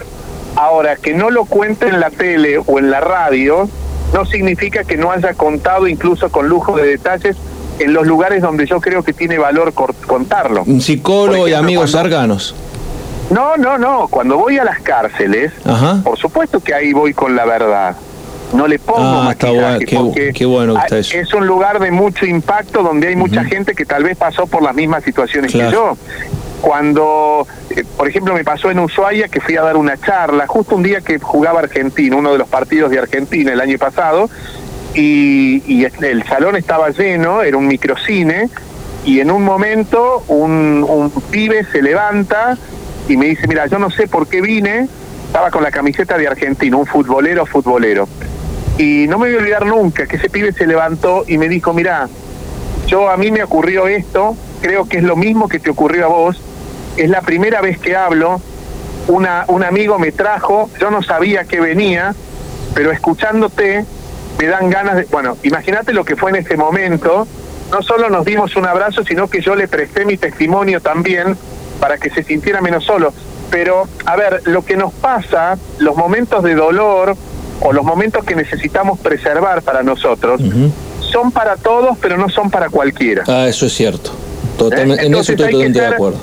Ahora, 0.63 0.95
que 0.95 1.13
no 1.13 1.31
lo 1.31 1.45
cuente 1.45 1.89
en 1.89 1.99
la 1.99 2.11
tele 2.11 2.57
o 2.57 2.79
en 2.79 2.89
la 2.89 3.01
radio 3.01 3.69
no 4.15 4.25
significa 4.25 4.85
que 4.85 4.97
no 4.97 5.11
haya 5.11 5.35
contado 5.35 5.89
incluso 5.89 6.31
con 6.31 6.49
lujo 6.49 6.77
de 6.77 6.87
detalles 6.87 7.37
en 7.81 7.93
los 7.93 8.07
lugares 8.07 8.43
donde 8.43 8.65
yo 8.65 8.81
creo 8.81 9.03
que 9.03 9.13
tiene 9.13 9.39
valor 9.39 9.75
contarlo. 9.75 10.63
Un 10.65 10.81
psicólogo 10.81 11.49
y 11.49 11.55
amigos 11.55 11.91
cercanos. 11.91 12.55
No, 13.31 13.57
no, 13.57 13.77
no. 13.77 14.07
Cuando 14.07 14.39
voy 14.39 14.59
a 14.59 14.63
las 14.65 14.81
cárceles, 14.83 15.51
por 16.05 16.17
supuesto 16.17 16.61
que 16.61 16.73
ahí 16.73 16.93
voy 16.93 17.13
con 17.13 17.35
la 17.35 17.45
verdad. 17.45 17.97
No 18.53 18.69
le 18.69 18.79
pongo 18.79 19.01
ah, 19.01 19.25
maquillaje 19.25 19.87
qué, 20.33 20.45
bueno 20.45 20.77
es 20.91 21.35
un 21.35 21.45
lugar 21.45 21.81
de 21.81 21.91
mucho 21.91 22.25
impacto 22.25 22.85
donde 22.85 23.09
hay 23.09 23.17
mucha 23.17 23.43
gente 23.43 23.75
que 23.75 23.85
tal 23.85 24.05
vez 24.05 24.17
pasó 24.17 24.47
por 24.47 24.63
las 24.63 24.77
mismas 24.77 25.03
situaciones 25.03 25.51
que 25.51 25.73
yo. 25.73 25.97
Cuando, 26.61 27.49
por 27.97 28.09
ejemplo, 28.09 28.35
me 28.35 28.45
pasó 28.45 28.71
en 28.71 28.79
Ushuaia 28.79 29.29
que 29.29 29.41
fui 29.41 29.57
a 29.57 29.63
dar 29.63 29.77
una 29.77 29.97
charla, 29.97 30.47
justo 30.47 30.77
un 30.77 30.83
día 30.83 31.01
que 31.01 31.19
jugaba 31.19 31.61
Argentina, 31.61 32.17
uno 32.17 32.33
de 32.33 32.39
los 32.39 32.49
partidos 32.49 32.91
de 32.91 32.99
Argentina 32.99 33.53
el 33.53 33.61
año 33.61 33.79
pasado, 33.79 34.29
y, 34.95 35.85
el 35.85 36.25
salón 36.25 36.57
estaba 36.57 36.91
lleno, 36.91 37.43
era 37.43 37.57
un 37.57 37.67
microcine, 37.67 38.49
y 39.05 39.21
en 39.21 39.31
un 39.31 39.45
momento 39.45 40.25
un, 40.29 40.85
un 40.89 41.11
pibe 41.31 41.65
se 41.65 41.83
levanta 41.83 42.57
y 43.09 43.17
me 43.17 43.27
dice, 43.27 43.49
mira, 43.49 43.67
yo 43.67 43.79
no 43.79 43.91
sé 43.91 44.07
por 44.07 44.29
qué 44.29 44.41
vine, 44.41 44.89
estaba 45.27 45.51
con 45.51 45.63
la 45.63 45.71
camiseta 45.71 46.19
de 46.19 46.29
Argentina, 46.29 46.77
un 46.77 46.87
futbolero, 46.87 47.47
futbolero. 47.47 48.09
Y 48.79 49.07
no 49.09 49.19
me 49.19 49.27
voy 49.27 49.37
a 49.37 49.39
olvidar 49.39 49.67
nunca 49.67 50.07
que 50.07 50.17
ese 50.17 50.31
pibe 50.31 50.53
se 50.53 50.67
levantó 50.67 51.25
y 51.27 51.39
me 51.39 51.49
dijo, 51.49 51.73
mira, 51.73 52.09
yo 52.87 53.09
a 53.09 53.17
mí 53.17 53.31
me 53.31 53.43
ocurrió 53.43 53.89
esto, 53.89 54.37
creo 54.61 54.89
que 54.89 54.99
es 54.99 55.03
lo 55.03 55.17
mismo 55.17 55.49
que 55.49 55.59
te 55.59 55.71
ocurrió 55.71 56.07
a 56.07 56.09
vos, 56.09 56.41
es 56.97 57.11
la 57.11 57.23
primera 57.23 57.61
vez 57.61 57.79
que 57.79 57.97
hablo, 57.97 58.41
una, 59.09 59.45
un 59.49 59.65
amigo 59.65 59.99
me 59.99 60.13
trajo, 60.13 60.71
yo 60.81 60.91
no 60.91 61.03
sabía 61.03 61.45
que 61.45 61.61
venía, 61.61 62.15
pero 62.75 62.93
escuchándote 62.93 63.85
me 64.39 64.47
dan 64.47 64.71
ganas 64.71 64.97
de, 64.97 65.05
bueno, 65.05 65.37
imagínate 65.43 65.93
lo 65.93 66.05
que 66.05 66.17
fue 66.17 66.31
en 66.31 66.37
ese 66.37 66.57
momento, 66.57 67.27
no 67.71 67.83
solo 67.83 68.11
nos 68.11 68.25
dimos 68.25 68.57
un 68.57 68.67
abrazo, 68.67 69.03
sino 69.05 69.29
que 69.29 69.41
yo 69.41 69.55
le 69.55 69.69
presté 69.69 70.05
mi 70.05 70.17
testimonio 70.17 70.81
también 70.81 71.37
para 71.81 71.99
que 71.99 72.11
se 72.11 72.23
sintiera 72.23 72.61
menos 72.61 72.85
solo. 72.85 73.13
Pero, 73.51 73.87
a 74.07 74.17
ver, 74.17 74.43
lo 74.47 74.65
que 74.65 74.77
nos 74.77 74.93
pasa, 74.95 75.59
los 75.79 75.97
momentos 75.97 76.43
de 76.43 76.55
dolor 76.55 77.17
o 77.61 77.73
los 77.73 77.85
momentos 77.85 78.25
que 78.25 78.35
necesitamos 78.35 78.99
preservar 79.01 79.63
para 79.63 79.83
nosotros, 79.83 80.41
son 81.01 81.33
para 81.33 81.57
todos, 81.57 81.99
pero 82.01 82.17
no 82.17 82.29
son 82.31 82.51
para 82.51 82.71
cualquiera. 82.71 83.25
Ah, 83.29 83.47
eso 83.49 83.67
es 83.67 83.73
cierto. 83.75 84.11
Totalmente, 84.57 85.07
en 85.07 85.13
eso 85.15 85.33
estoy 85.33 85.37
totalmente 85.37 85.81
de 85.81 85.87
acuerdo. 85.87 86.19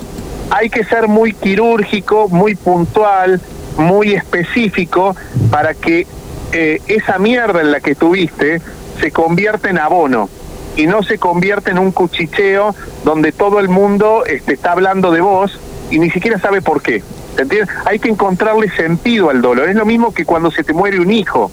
Hay 0.50 0.68
que 0.68 0.84
ser 0.84 1.08
muy 1.08 1.32
quirúrgico, 1.32 2.28
muy 2.28 2.54
puntual, 2.54 3.40
muy 3.76 4.12
específico 4.12 5.16
para 5.50 5.74
que 5.74 6.06
eh, 6.52 6.80
esa 6.88 7.18
mierda 7.18 7.60
en 7.60 7.70
la 7.70 7.80
que 7.80 7.94
tuviste 7.94 8.60
se 9.00 9.10
convierta 9.12 9.70
en 9.70 9.78
abono 9.78 10.28
y 10.76 10.86
no 10.86 11.02
se 11.02 11.18
convierte 11.18 11.70
en 11.70 11.78
un 11.78 11.92
cuchicheo 11.92 12.74
donde 13.04 13.32
todo 13.32 13.60
el 13.60 13.68
mundo 13.68 14.24
este, 14.26 14.54
está 14.54 14.72
hablando 14.72 15.10
de 15.12 15.20
vos 15.20 15.58
y 15.90 15.98
ni 15.98 16.10
siquiera 16.10 16.38
sabe 16.38 16.62
por 16.62 16.82
qué. 16.82 17.02
¿Entiendes? 17.38 17.68
Hay 17.84 17.98
que 17.98 18.08
encontrarle 18.08 18.68
sentido 18.70 19.30
al 19.30 19.40
dolor. 19.40 19.68
Es 19.68 19.76
lo 19.76 19.86
mismo 19.86 20.12
que 20.12 20.24
cuando 20.24 20.50
se 20.50 20.64
te 20.64 20.72
muere 20.72 21.00
un 21.00 21.10
hijo. 21.10 21.50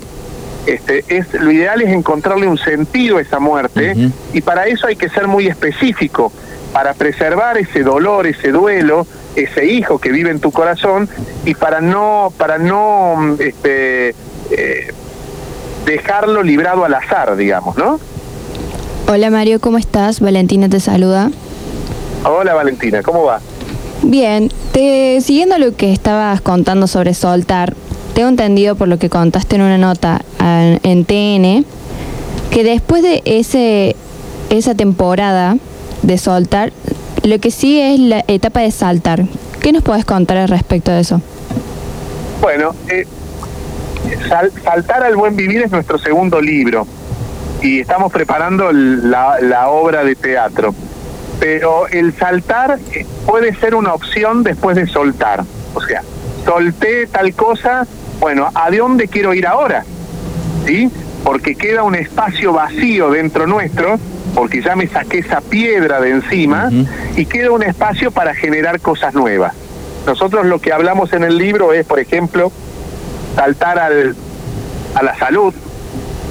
Este, 0.65 1.05
es, 1.07 1.33
lo 1.33 1.51
ideal 1.51 1.81
es 1.81 1.89
encontrarle 1.93 2.45
un 2.45 2.57
sentido 2.57 3.17
a 3.17 3.21
esa 3.21 3.39
muerte 3.39 3.95
y 4.33 4.41
para 4.41 4.65
eso 4.65 4.87
hay 4.87 4.97
que 4.97 5.07
ser 5.07 5.25
muy 5.25 5.47
específico, 5.47 6.33
para 6.73 6.93
preservar 6.93 7.57
ese 7.57 7.83
dolor, 7.83 8.27
ese 8.27 8.51
duelo, 8.51 9.07
ese 9.35 9.65
hijo 9.65 9.99
que 9.99 10.11
vive 10.11 10.31
en 10.31 10.39
tu 10.39 10.51
corazón 10.51 11.09
y 11.45 11.53
para 11.53 11.81
no, 11.81 12.31
para 12.37 12.57
no 12.57 13.35
este, 13.39 14.09
eh, 14.51 14.93
dejarlo 15.85 16.43
librado 16.43 16.85
al 16.85 16.93
azar, 16.93 17.35
digamos, 17.35 17.77
¿no? 17.77 17.99
Hola 19.07 19.29
Mario, 19.29 19.59
¿cómo 19.61 19.77
estás? 19.77 20.19
Valentina 20.19 20.67
te 20.67 20.79
saluda. 20.79 21.31
Hola 22.25 22.53
Valentina, 22.53 23.01
¿cómo 23.01 23.23
va? 23.23 23.39
Bien, 24.03 24.51
te, 24.73 25.21
siguiendo 25.21 25.57
lo 25.57 25.75
que 25.75 25.93
estabas 25.93 26.41
contando 26.41 26.87
sobre 26.87 27.13
soltar, 27.13 27.73
tengo 28.13 28.29
entendido 28.29 28.75
por 28.75 28.87
lo 28.87 28.99
que 28.99 29.09
contaste 29.09 29.55
en 29.55 29.61
una 29.61 29.77
nota 29.77 30.21
en, 30.39 31.05
TN, 31.05 31.65
que 32.51 32.63
después 32.63 33.01
de 33.01 33.21
ese, 33.25 33.95
esa 34.49 34.75
temporada 34.75 35.57
de 36.07 36.17
soltar, 36.17 36.73
lo 37.23 37.39
que 37.39 37.51
sigue 37.51 37.93
es 37.93 37.99
la 37.99 38.23
etapa 38.27 38.61
de 38.61 38.71
saltar. 38.71 39.25
¿Qué 39.61 39.71
nos 39.71 39.83
puedes 39.83 40.05
contar 40.05 40.37
al 40.37 40.47
respecto 40.47 40.91
de 40.91 41.01
eso? 41.01 41.21
Bueno, 42.41 42.73
eh, 42.87 43.05
Saltar 44.29 45.03
al 45.03 45.15
buen 45.15 45.35
vivir 45.35 45.61
es 45.61 45.71
nuestro 45.71 45.97
segundo 45.97 46.41
libro 46.41 46.87
y 47.61 47.79
estamos 47.79 48.11
preparando 48.11 48.71
la, 48.71 49.69
obra 49.69 50.03
de 50.03 50.15
teatro. 50.15 50.73
Pero 51.39 51.87
el 51.87 52.13
saltar 52.13 52.79
puede 53.25 53.53
ser 53.55 53.75
una 53.75 53.93
opción 53.93 54.43
después 54.43 54.75
de 54.75 54.87
soltar. 54.87 55.43
O 55.73 55.81
sea, 55.81 56.03
solté 56.45 57.07
tal 57.07 57.33
cosa, 57.33 57.85
bueno, 58.19 58.49
¿a 58.53 58.71
dónde 58.71 59.07
quiero 59.07 59.33
ir 59.33 59.45
ahora? 59.45 59.83
¿Sí? 60.65 60.89
Porque 61.23 61.55
queda 61.55 61.83
un 61.83 61.95
espacio 61.95 62.53
vacío 62.53 63.11
dentro 63.11 63.45
nuestro, 63.45 63.99
porque 64.35 64.61
ya 64.61 64.75
me 64.75 64.87
saqué 64.87 65.19
esa 65.19 65.41
piedra 65.41 65.99
de 65.99 66.11
encima, 66.11 66.69
y 67.15 67.25
queda 67.25 67.51
un 67.51 67.63
espacio 67.63 68.11
para 68.11 68.35
generar 68.35 68.79
cosas 68.79 69.13
nuevas. 69.13 69.53
Nosotros 70.05 70.45
lo 70.45 70.59
que 70.59 70.71
hablamos 70.71 71.11
en 71.13 71.23
el 71.23 71.37
libro 71.37 71.73
es, 71.73 71.85
por 71.85 71.99
ejemplo, 71.99 72.51
saltar 73.35 73.79
al, 73.79 74.15
a 74.95 75.03
la 75.03 75.17
salud, 75.17 75.53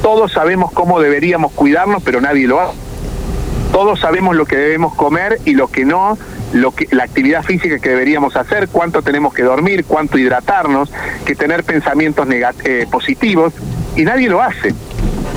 todos 0.02 0.32
sabemos 0.32 0.72
cómo 0.72 1.00
deberíamos 1.00 1.52
cuidarnos, 1.52 2.02
pero 2.02 2.20
nadie 2.20 2.46
lo 2.46 2.60
hace. 2.60 2.76
Todos 3.72 4.00
sabemos 4.00 4.36
lo 4.36 4.46
que 4.46 4.56
debemos 4.56 4.94
comer 4.94 5.40
y 5.44 5.54
lo 5.54 5.68
que 5.68 5.84
no, 5.84 6.16
lo 6.52 6.72
que, 6.72 6.86
la 6.92 7.04
actividad 7.04 7.42
física 7.42 7.78
que 7.78 7.90
deberíamos 7.90 8.36
hacer, 8.36 8.68
cuánto 8.68 9.02
tenemos 9.02 9.34
que 9.34 9.42
dormir, 9.42 9.84
cuánto 9.84 10.16
hidratarnos, 10.16 10.92
que 11.24 11.34
tener 11.34 11.64
pensamientos 11.64 12.26
eh, 12.64 12.86
positivos, 12.90 13.52
y 13.96 14.04
nadie 14.04 14.28
lo 14.28 14.40
hace. 14.40 14.74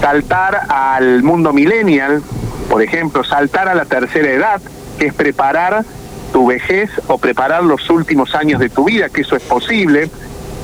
Saltar 0.01 0.61
al 0.69 1.23
mundo 1.23 1.51
millennial, 1.51 2.21
por 2.69 2.81
ejemplo, 2.81 3.23
saltar 3.23 3.67
a 3.67 3.75
la 3.75 3.85
tercera 3.85 4.29
edad, 4.29 4.61
que 4.97 5.07
es 5.07 5.13
preparar 5.13 5.83
tu 6.31 6.47
vejez 6.47 6.89
o 7.07 7.17
preparar 7.17 7.63
los 7.63 7.89
últimos 7.89 8.35
años 8.35 8.59
de 8.59 8.69
tu 8.69 8.85
vida, 8.85 9.09
que 9.09 9.21
eso 9.21 9.35
es 9.35 9.43
posible, 9.43 10.09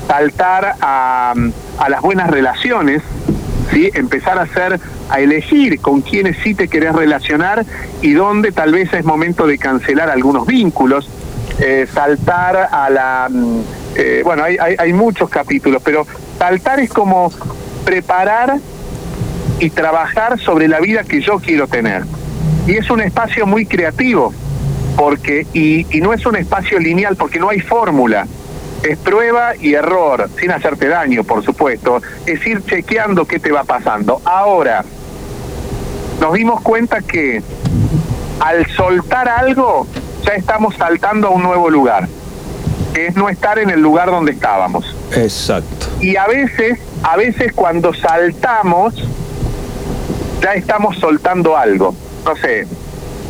saltar 0.07 0.75
a, 0.81 1.33
a 1.79 1.89
las 1.89 2.01
buenas 2.01 2.29
relaciones, 2.29 3.01
¿sí? 3.74 3.89
empezar 3.93 4.38
a 4.38 4.43
hacer, 4.43 4.79
a 5.09 5.19
elegir 5.19 5.81
con 5.81 6.01
quiénes 6.01 6.38
sí 6.43 6.53
te 6.53 6.67
querés 6.67 6.93
relacionar 6.93 7.65
y 8.01 8.13
dónde 8.13 8.51
tal 8.51 8.71
vez 8.71 8.93
es 8.93 9.03
momento 9.03 9.47
de 9.47 9.57
cancelar 9.57 10.09
algunos 10.09 10.45
vínculos, 10.45 11.09
eh, 11.59 11.88
saltar 11.91 12.69
a 12.71 12.89
la... 12.89 13.27
Mm, 13.29 13.62
eh, 13.95 14.21
bueno, 14.24 14.43
hay, 14.43 14.57
hay, 14.59 14.75
hay 14.77 14.93
muchos 14.93 15.29
capítulos, 15.29 15.81
pero 15.83 16.05
saltar 16.38 16.79
es 16.79 16.89
como 16.89 17.31
preparar 17.85 18.59
y 19.59 19.69
trabajar 19.69 20.39
sobre 20.39 20.67
la 20.67 20.79
vida 20.79 21.03
que 21.03 21.21
yo 21.21 21.39
quiero 21.39 21.67
tener. 21.67 22.03
Y 22.67 22.77
es 22.77 22.89
un 22.89 23.01
espacio 23.01 23.45
muy 23.45 23.65
creativo, 23.65 24.33
porque 24.97 25.45
y, 25.53 25.85
y 25.95 26.01
no 26.01 26.13
es 26.13 26.25
un 26.25 26.35
espacio 26.35 26.79
lineal, 26.79 27.15
porque 27.15 27.39
no 27.39 27.50
hay 27.50 27.59
fórmula 27.59 28.27
es 28.85 28.97
prueba 29.00 29.55
y 29.59 29.74
error, 29.74 30.29
sin 30.39 30.51
hacerte 30.51 30.88
daño, 30.88 31.24
por 31.24 31.43
supuesto, 31.43 32.01
es 32.25 32.45
ir 32.45 32.63
chequeando 32.65 33.25
qué 33.25 33.39
te 33.39 33.51
va 33.51 33.63
pasando. 33.63 34.21
Ahora, 34.25 34.83
nos 36.21 36.33
dimos 36.33 36.62
cuenta 36.62 37.01
que 37.01 37.41
al 38.39 38.67
soltar 38.67 39.27
algo, 39.27 39.88
ya 40.24 40.33
estamos 40.33 40.75
saltando 40.75 41.27
a 41.27 41.31
un 41.31 41.43
nuevo 41.43 41.69
lugar, 41.69 42.07
que 42.93 43.07
es 43.07 43.15
no 43.15 43.29
estar 43.29 43.57
en 43.59 43.69
el 43.69 43.81
lugar 43.81 44.07
donde 44.07 44.31
estábamos. 44.31 44.95
Exacto. 45.15 45.88
Y 46.00 46.15
a 46.17 46.27
veces, 46.27 46.79
a 47.03 47.17
veces 47.17 47.53
cuando 47.53 47.93
saltamos, 47.93 48.93
ya 50.45 50.53
estamos 50.53 50.95
soltando 50.99 51.57
algo. 51.57 51.95
No 52.23 52.35
sé, 52.35 52.67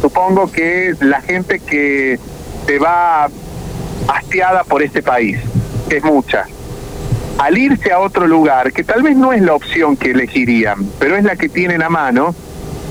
supongo 0.01 0.51
que 0.51 0.93
la 0.99 1.21
gente 1.21 1.61
que 1.61 2.19
te 2.65 2.77
va 2.77 3.29
hastiada 4.09 4.65
por 4.65 4.83
este 4.83 5.01
país, 5.01 5.39
que 5.87 5.97
es 5.97 6.03
mucha. 6.03 6.43
Al 7.37 7.57
irse 7.57 7.93
a 7.93 7.99
otro 7.99 8.27
lugar, 8.27 8.73
que 8.73 8.83
tal 8.83 9.01
vez 9.01 9.15
no 9.15 9.31
es 9.31 9.41
la 9.41 9.53
opción 9.53 9.95
que 9.95 10.11
elegirían, 10.11 10.85
pero 10.99 11.15
es 11.15 11.23
la 11.23 11.37
que 11.37 11.47
tienen 11.47 11.83
a 11.83 11.89
mano, 11.89 12.35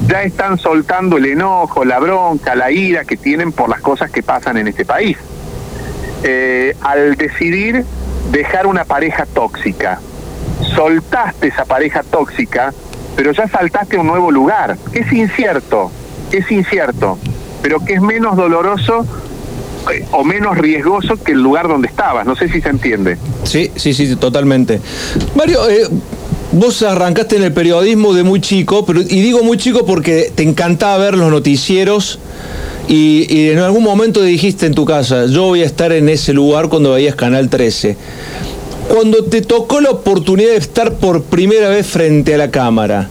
ya 0.06 0.22
están 0.22 0.56
soltando 0.56 1.18
el 1.18 1.26
enojo, 1.26 1.84
la 1.84 1.98
bronca, 1.98 2.54
la 2.54 2.70
ira 2.70 3.04
que 3.04 3.18
tienen 3.18 3.52
por 3.52 3.68
las 3.68 3.82
cosas 3.82 4.10
que 4.10 4.22
pasan 4.22 4.56
en 4.56 4.68
este 4.68 4.86
país. 4.86 5.18
Eh, 6.22 6.74
al 6.80 7.16
decidir 7.16 7.84
dejar 8.30 8.66
una 8.66 8.86
pareja 8.86 9.26
tóxica, 9.26 10.00
soltaste 10.74 11.48
esa 11.48 11.66
pareja 11.66 12.02
tóxica, 12.02 12.72
pero 13.16 13.32
ya 13.32 13.48
saltaste 13.48 13.96
a 13.96 14.00
un 14.00 14.06
nuevo 14.06 14.30
lugar, 14.30 14.76
que 14.92 15.00
es 15.00 15.12
incierto, 15.12 15.90
es 16.32 16.50
incierto, 16.50 17.18
pero 17.62 17.80
que 17.84 17.94
es 17.94 18.00
menos 18.00 18.36
doloroso 18.36 19.06
o 20.12 20.24
menos 20.24 20.56
riesgoso 20.56 21.22
que 21.22 21.32
el 21.32 21.42
lugar 21.42 21.68
donde 21.68 21.88
estabas. 21.88 22.26
No 22.26 22.34
sé 22.34 22.48
si 22.48 22.60
se 22.60 22.70
entiende. 22.70 23.18
Sí, 23.42 23.70
sí, 23.76 23.92
sí, 23.92 24.16
totalmente. 24.16 24.80
Mario, 25.34 25.68
eh, 25.68 25.86
Vos 26.56 26.84
arrancaste 26.84 27.34
en 27.34 27.42
el 27.42 27.52
periodismo 27.52 28.14
de 28.14 28.22
muy 28.22 28.40
chico, 28.40 28.86
pero, 28.86 29.00
y 29.00 29.04
digo 29.04 29.42
muy 29.42 29.56
chico 29.56 29.84
porque 29.84 30.30
te 30.32 30.44
encantaba 30.44 30.98
ver 30.98 31.16
los 31.16 31.28
noticieros 31.28 32.20
y, 32.86 33.48
en 33.48 33.58
algún 33.58 33.82
momento 33.82 34.22
dijiste 34.22 34.66
en 34.66 34.74
tu 34.74 34.84
casa, 34.84 35.26
yo 35.26 35.46
voy 35.46 35.62
a 35.62 35.66
estar 35.66 35.90
en 35.90 36.08
ese 36.08 36.32
lugar 36.32 36.68
cuando 36.68 36.92
veías 36.92 37.16
Canal 37.16 37.48
13. 37.48 37.96
Cuando 38.88 39.24
te 39.24 39.42
tocó 39.42 39.80
la 39.80 39.90
oportunidad 39.90 40.50
de 40.50 40.56
estar 40.56 40.94
por 40.94 41.22
primera 41.22 41.68
vez 41.68 41.86
frente 41.86 42.34
a 42.34 42.38
la 42.38 42.50
cámara, 42.50 43.08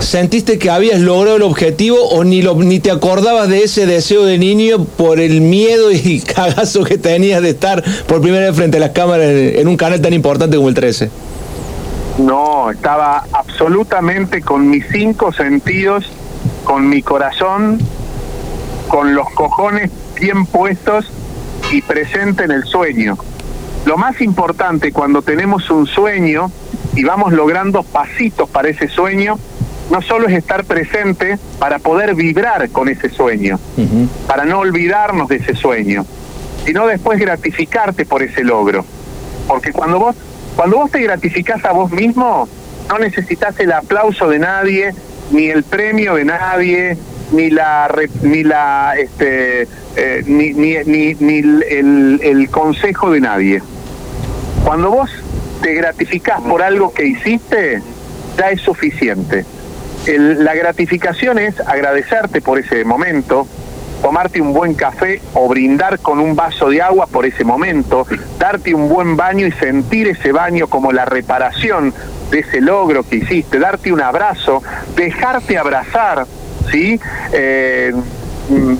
¿sentiste 0.00 0.58
que 0.58 0.70
habías 0.70 1.00
logrado 1.00 1.36
el 1.36 1.42
objetivo 1.42 1.98
o 2.10 2.24
ni, 2.24 2.42
ni 2.42 2.80
te 2.80 2.90
acordabas 2.90 3.48
de 3.48 3.62
ese 3.62 3.86
deseo 3.86 4.24
de 4.24 4.38
niño 4.38 4.84
por 4.84 5.20
el 5.20 5.40
miedo 5.40 5.90
y 5.92 6.20
cagazo 6.34 6.84
que 6.84 6.98
tenías 6.98 7.42
de 7.42 7.50
estar 7.50 7.82
por 8.06 8.20
primera 8.20 8.46
vez 8.46 8.56
frente 8.56 8.76
a 8.76 8.80
las 8.80 8.90
cámaras 8.90 9.28
en 9.28 9.68
un 9.68 9.76
canal 9.76 10.00
tan 10.00 10.12
importante 10.12 10.56
como 10.56 10.68
el 10.68 10.74
13? 10.74 11.10
No, 12.18 12.70
estaba 12.70 13.24
absolutamente 13.32 14.40
con 14.40 14.68
mis 14.68 14.84
cinco 14.92 15.32
sentidos, 15.32 16.04
con 16.64 16.88
mi 16.88 17.02
corazón 17.02 17.80
con 18.88 19.14
los 19.14 19.28
cojones 19.30 19.90
bien 20.14 20.46
puestos 20.46 21.10
y 21.72 21.82
presente 21.82 22.44
en 22.44 22.52
el 22.52 22.64
sueño. 22.64 23.16
Lo 23.84 23.98
más 23.98 24.20
importante 24.20 24.92
cuando 24.92 25.22
tenemos 25.22 25.70
un 25.70 25.86
sueño 25.86 26.50
y 26.94 27.04
vamos 27.04 27.32
logrando 27.32 27.82
pasitos 27.82 28.48
para 28.48 28.68
ese 28.68 28.88
sueño, 28.88 29.38
no 29.90 30.00
solo 30.00 30.28
es 30.28 30.34
estar 30.34 30.64
presente 30.64 31.38
para 31.58 31.78
poder 31.78 32.14
vibrar 32.14 32.70
con 32.70 32.88
ese 32.88 33.10
sueño, 33.10 33.58
para 34.26 34.44
no 34.46 34.60
olvidarnos 34.60 35.28
de 35.28 35.36
ese 35.36 35.54
sueño, 35.54 36.06
sino 36.64 36.86
después 36.86 37.18
gratificarte 37.20 38.06
por 38.06 38.22
ese 38.22 38.42
logro. 38.42 38.84
Porque 39.46 39.72
cuando 39.72 39.98
vos, 39.98 40.16
cuando 40.56 40.78
vos 40.78 40.90
te 40.90 41.02
gratificás 41.02 41.62
a 41.66 41.72
vos 41.72 41.90
mismo, 41.90 42.48
no 42.88 42.98
necesitas 42.98 43.58
el 43.60 43.72
aplauso 43.72 44.28
de 44.28 44.38
nadie, 44.38 44.94
ni 45.30 45.48
el 45.48 45.62
premio 45.62 46.14
de 46.14 46.24
nadie, 46.24 46.96
ni 47.32 47.50
la 47.50 47.90
ni 48.22 48.44
la 48.44 48.94
este 48.96 49.68
eh, 49.96 50.22
ni, 50.26 50.52
ni, 50.52 50.74
ni, 50.84 51.38
el, 51.38 52.20
el, 52.22 52.48
consejo 52.50 53.10
de 53.10 53.20
nadie. 53.20 53.62
Cuando 54.64 54.90
vos 54.90 55.10
te 55.60 55.74
gratificás 55.74 56.40
por 56.40 56.62
algo 56.62 56.92
que 56.92 57.04
hiciste, 57.04 57.82
ya 58.38 58.50
es 58.50 58.62
suficiente. 58.62 59.44
la 60.06 60.54
gratificación 60.54 61.38
es 61.38 61.60
agradecerte 61.60 62.40
por 62.40 62.58
ese 62.58 62.84
momento, 62.84 63.46
tomarte 64.02 64.40
un 64.40 64.54
buen 64.54 64.74
café 64.74 65.20
o 65.34 65.48
brindar 65.48 65.98
con 65.98 66.18
un 66.18 66.34
vaso 66.34 66.70
de 66.70 66.80
agua 66.80 67.06
por 67.06 67.26
ese 67.26 67.44
momento, 67.44 68.06
darte 68.38 68.74
un 68.74 68.88
buen 68.88 69.16
baño 69.16 69.46
y 69.46 69.52
sentir 69.52 70.08
ese 70.08 70.32
baño 70.32 70.66
como 70.66 70.92
la 70.92 71.04
reparación 71.04 71.92
de 72.30 72.40
ese 72.40 72.62
logro 72.62 73.02
que 73.02 73.16
hiciste, 73.16 73.58
darte 73.58 73.92
un 73.92 74.00
abrazo, 74.00 74.62
dejarte 74.96 75.58
abrazar, 75.58 76.26
¿sí? 76.70 76.98
Eh, 77.32 77.92
mm, 78.48 78.74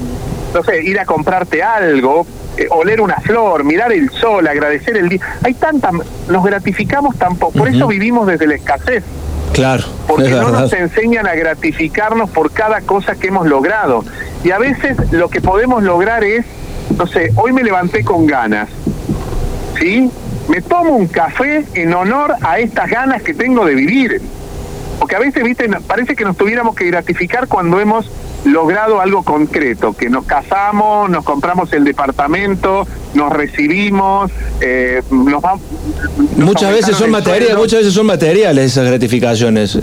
no 0.54 0.62
sé, 0.62 0.82
ir 0.82 0.98
a 0.98 1.04
comprarte 1.04 1.62
algo, 1.62 2.26
eh, 2.56 2.66
oler 2.70 3.00
una 3.00 3.16
flor, 3.16 3.64
mirar 3.64 3.92
el 3.92 4.10
sol, 4.10 4.46
agradecer 4.46 4.96
el 4.96 5.08
día. 5.08 5.20
Hay 5.42 5.54
tantas, 5.54 5.92
nos 6.28 6.44
gratificamos 6.44 7.16
tampoco, 7.18 7.58
por 7.58 7.68
eso 7.68 7.86
vivimos 7.86 8.26
desde 8.26 8.46
la 8.46 8.54
escasez. 8.54 9.02
Claro. 9.52 9.84
Porque 10.08 10.30
no 10.30 10.50
nos 10.50 10.72
enseñan 10.72 11.26
a 11.26 11.34
gratificarnos 11.34 12.28
por 12.30 12.50
cada 12.50 12.80
cosa 12.80 13.14
que 13.14 13.28
hemos 13.28 13.46
logrado. 13.46 14.04
Y 14.42 14.50
a 14.50 14.58
veces 14.58 14.96
lo 15.12 15.28
que 15.28 15.40
podemos 15.40 15.82
lograr 15.82 16.24
es, 16.24 16.44
no 16.96 17.06
sé, 17.06 17.30
hoy 17.36 17.52
me 17.52 17.62
levanté 17.62 18.04
con 18.04 18.26
ganas, 18.26 18.68
¿sí? 19.78 20.10
Me 20.48 20.60
tomo 20.60 20.96
un 20.96 21.06
café 21.06 21.64
en 21.74 21.94
honor 21.94 22.34
a 22.42 22.58
estas 22.58 22.90
ganas 22.90 23.22
que 23.22 23.32
tengo 23.32 23.64
de 23.64 23.74
vivir. 23.74 24.20
Porque 24.98 25.16
a 25.16 25.18
veces, 25.18 25.42
viste, 25.42 25.68
parece 25.86 26.14
que 26.14 26.24
nos 26.24 26.36
tuviéramos 26.36 26.74
que 26.74 26.86
gratificar 26.86 27.48
cuando 27.48 27.80
hemos 27.80 28.10
logrado 28.44 29.00
algo 29.00 29.22
concreto, 29.22 29.94
que 29.94 30.10
nos 30.10 30.24
casamos, 30.26 31.08
nos 31.10 31.24
compramos 31.24 31.72
el 31.72 31.84
departamento, 31.84 32.86
nos 33.14 33.32
recibimos, 33.32 34.30
eh, 34.60 35.02
nos 35.10 35.42
muchas 36.36 36.72
veces 36.72 36.96
son 36.96 37.10
materiales, 37.10 37.56
muchas 37.56 37.80
veces 37.80 37.94
son 37.94 38.06
materiales 38.06 38.66
esas 38.66 38.86
gratificaciones. 38.86 39.78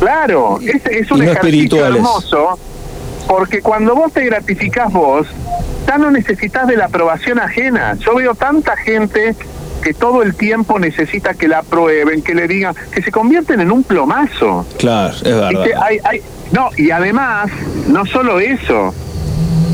Claro, 0.00 0.58
es, 0.62 1.10
un 1.10 1.22
ejercicio 1.22 1.86
hermoso, 1.86 2.58
porque 3.26 3.60
cuando 3.60 3.94
vos 3.94 4.12
te 4.12 4.24
gratificás 4.24 4.92
vos, 4.92 5.26
ya 5.86 5.98
no 5.98 6.10
necesitas 6.10 6.66
de 6.66 6.76
la 6.76 6.86
aprobación 6.86 7.38
ajena. 7.38 7.96
Yo 7.98 8.14
veo 8.14 8.34
tanta 8.34 8.76
gente 8.76 9.34
que 9.82 9.94
todo 9.94 10.22
el 10.22 10.34
tiempo 10.34 10.78
necesita 10.78 11.34
que 11.34 11.48
la 11.48 11.62
prueben, 11.62 12.22
que 12.22 12.34
le 12.34 12.48
digan, 12.48 12.74
que 12.92 13.02
se 13.02 13.12
convierten 13.12 13.60
en 13.60 13.70
un 13.70 13.84
plomazo. 13.84 14.66
Claro, 14.78 15.14
es 15.14 15.22
verdad. 15.22 15.64
No, 16.52 16.70
y 16.76 16.90
además, 16.90 17.50
no 17.88 18.06
solo 18.06 18.40
eso, 18.40 18.94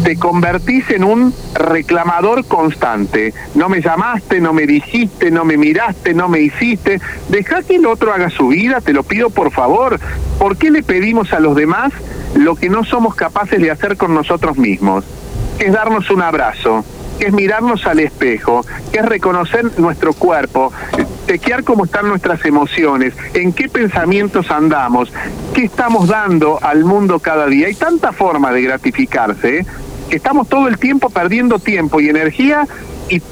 te 0.02 0.16
convertís 0.16 0.90
en 0.90 1.04
un 1.04 1.34
reclamador 1.54 2.44
constante. 2.46 3.32
No 3.54 3.68
me 3.68 3.80
llamaste, 3.80 4.40
no 4.40 4.52
me 4.52 4.66
dijiste, 4.66 5.30
no 5.30 5.44
me 5.44 5.56
miraste, 5.56 6.14
no 6.14 6.28
me 6.28 6.40
hiciste. 6.40 7.00
Deja 7.28 7.62
que 7.62 7.76
el 7.76 7.86
otro 7.86 8.12
haga 8.12 8.30
su 8.30 8.48
vida, 8.48 8.80
te 8.80 8.92
lo 8.92 9.04
pido 9.04 9.30
por 9.30 9.52
favor. 9.52 10.00
¿Por 10.38 10.56
qué 10.56 10.70
le 10.70 10.82
pedimos 10.82 11.32
a 11.32 11.40
los 11.40 11.54
demás 11.54 11.92
lo 12.34 12.56
que 12.56 12.68
no 12.68 12.84
somos 12.84 13.14
capaces 13.14 13.60
de 13.60 13.70
hacer 13.70 13.96
con 13.96 14.14
nosotros 14.14 14.58
mismos? 14.58 15.04
Que 15.58 15.66
es 15.66 15.72
darnos 15.72 16.10
un 16.10 16.22
abrazo, 16.22 16.84
que 17.18 17.26
es 17.26 17.32
mirarnos 17.32 17.86
al 17.86 18.00
espejo, 18.00 18.64
que 18.90 18.98
es 18.98 19.04
reconocer 19.04 19.78
nuestro 19.78 20.14
cuerpo, 20.14 20.72
chequear 21.26 21.64
cómo 21.64 21.84
están 21.84 22.08
nuestras 22.08 22.44
emociones, 22.44 23.14
en 23.34 23.52
qué 23.52 23.68
pensamientos 23.68 24.50
andamos, 24.50 25.12
qué 25.54 25.64
estamos 25.64 26.08
dando 26.08 26.58
al 26.62 26.84
mundo 26.84 27.18
cada 27.20 27.46
día. 27.46 27.68
Hay 27.68 27.74
tanta 27.74 28.12
forma 28.12 28.52
de 28.52 28.62
gratificarse 28.62 29.58
¿eh? 29.58 29.66
que 30.08 30.16
estamos 30.16 30.48
todo 30.48 30.68
el 30.68 30.78
tiempo 30.78 31.10
perdiendo 31.10 31.58
tiempo 31.58 32.00
y 32.00 32.08
energía 32.08 32.66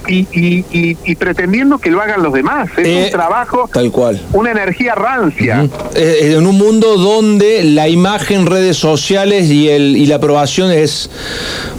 y, 0.06 1.14
pretendiendo 1.14 1.78
que 1.78 1.90
lo 1.90 2.00
hagan 2.00 2.22
los 2.22 2.32
demás. 2.32 2.68
Es 2.76 2.86
un 2.86 2.92
eh, 2.92 3.08
trabajo, 3.10 3.68
tal 3.72 3.90
cual. 3.90 4.20
una 4.32 4.50
energía 4.50 4.94
rancia. 4.94 5.68
Eh, 5.94 6.34
en 6.36 6.46
un 6.46 6.56
mundo 6.56 6.96
donde 6.96 7.64
la 7.64 7.88
imagen, 7.88 8.46
redes 8.46 8.76
sociales 8.76 9.48
y, 9.48 9.68
el, 9.68 9.96
y 9.96 10.06
la 10.06 10.16
aprobación 10.16 10.70
es 10.70 11.10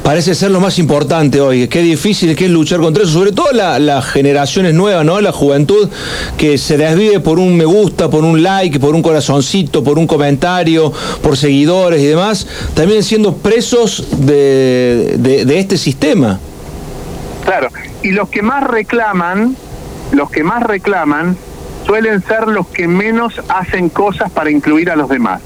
parece 0.04 0.36
ser 0.36 0.52
lo 0.52 0.60
más 0.60 0.80
importante 0.80 1.42
hoy. 1.42 1.68
Qué 1.68 1.82
difícil 1.82 2.36
que 2.36 2.46
es 2.46 2.52
luchar 2.52 2.80
contra 2.80 3.04
eso, 3.04 3.14
sobre 3.14 3.32
todo 3.32 3.52
las 3.52 4.06
generaciones 4.06 4.74
nuevas, 4.74 5.06
¿no? 5.06 5.22
La 5.22 5.32
juventud 5.32 5.90
que 6.38 6.58
se 6.58 6.78
desvive 6.78 7.20
por 7.20 7.40
un 7.40 7.56
me 7.56 7.66
gusta, 7.66 8.10
por 8.10 8.24
un 8.24 8.42
like, 8.42 8.80
por 8.80 8.96
un 8.96 9.02
corazoncito, 9.02 9.84
por 9.84 9.98
un 9.98 10.08
comentario, 10.08 10.92
por 11.22 11.38
seguidores 11.38 12.02
y 12.02 12.08
demás, 12.08 12.48
también 12.74 13.04
siendo 13.04 13.36
presos 13.36 14.08
de, 14.18 15.16
de 15.18 15.60
este 15.60 15.78
sistema. 15.78 16.40
Claro, 17.46 17.70
y 18.04 18.12
los 18.12 18.30
que 18.30 18.42
más 18.42 18.64
reclaman, 18.64 19.56
los 20.12 20.32
que 20.32 20.44
más 20.44 20.64
reclaman, 20.64 21.38
suelen 21.86 22.22
ser 22.22 22.48
los 22.48 22.68
que 22.68 22.88
menos 22.88 23.42
hacen 23.50 23.90
cosas 23.90 24.32
para 24.32 24.50
incluir 24.50 24.90
a 24.90 24.96
los 24.96 25.10
demás. 25.10 25.42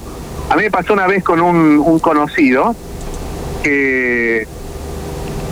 A 0.50 0.56
mí 0.56 0.64
me 0.64 0.72
pasó 0.72 0.94
una 0.94 1.08
vez 1.08 1.24
con 1.24 1.42
un, 1.42 2.00
conocido 2.00 2.76
que 3.64 4.48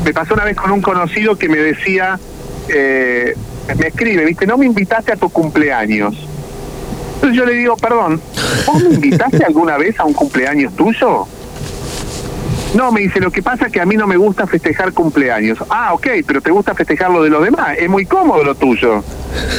me 0.05 0.13
pasó 0.13 0.33
una 0.35 0.43
vez 0.43 0.55
con 0.55 0.71
un 0.71 0.81
conocido 0.81 1.35
que 1.35 1.49
me 1.49 1.57
decía, 1.57 2.19
eh, 2.67 3.33
me 3.77 3.87
escribe, 3.87 4.25
viste, 4.25 4.45
no 4.45 4.57
me 4.57 4.65
invitaste 4.65 5.13
a 5.13 5.15
tu 5.15 5.29
cumpleaños. 5.29 6.27
Entonces 7.15 7.37
yo 7.37 7.45
le 7.45 7.53
digo, 7.53 7.77
perdón, 7.77 8.21
¿vos 8.67 8.83
me 8.83 8.95
invitaste 8.95 9.43
alguna 9.45 9.77
vez 9.77 9.99
a 9.99 10.05
un 10.05 10.13
cumpleaños 10.13 10.75
tuyo? 10.75 11.25
No, 12.73 12.91
me 12.91 13.01
dice, 13.01 13.19
lo 13.19 13.29
que 13.29 13.43
pasa 13.43 13.67
es 13.67 13.71
que 13.71 13.79
a 13.79 13.85
mí 13.85 13.95
no 13.95 14.07
me 14.07 14.17
gusta 14.17 14.47
festejar 14.47 14.93
cumpleaños. 14.93 15.59
Ah, 15.69 15.93
ok, 15.93 16.07
pero 16.25 16.41
te 16.41 16.49
gusta 16.49 16.73
festejar 16.73 17.11
lo 17.11 17.21
de 17.21 17.29
los 17.29 17.43
demás. 17.43 17.77
Es 17.77 17.87
muy 17.87 18.05
cómodo 18.05 18.43
lo 18.43 18.55
tuyo. 18.55 19.03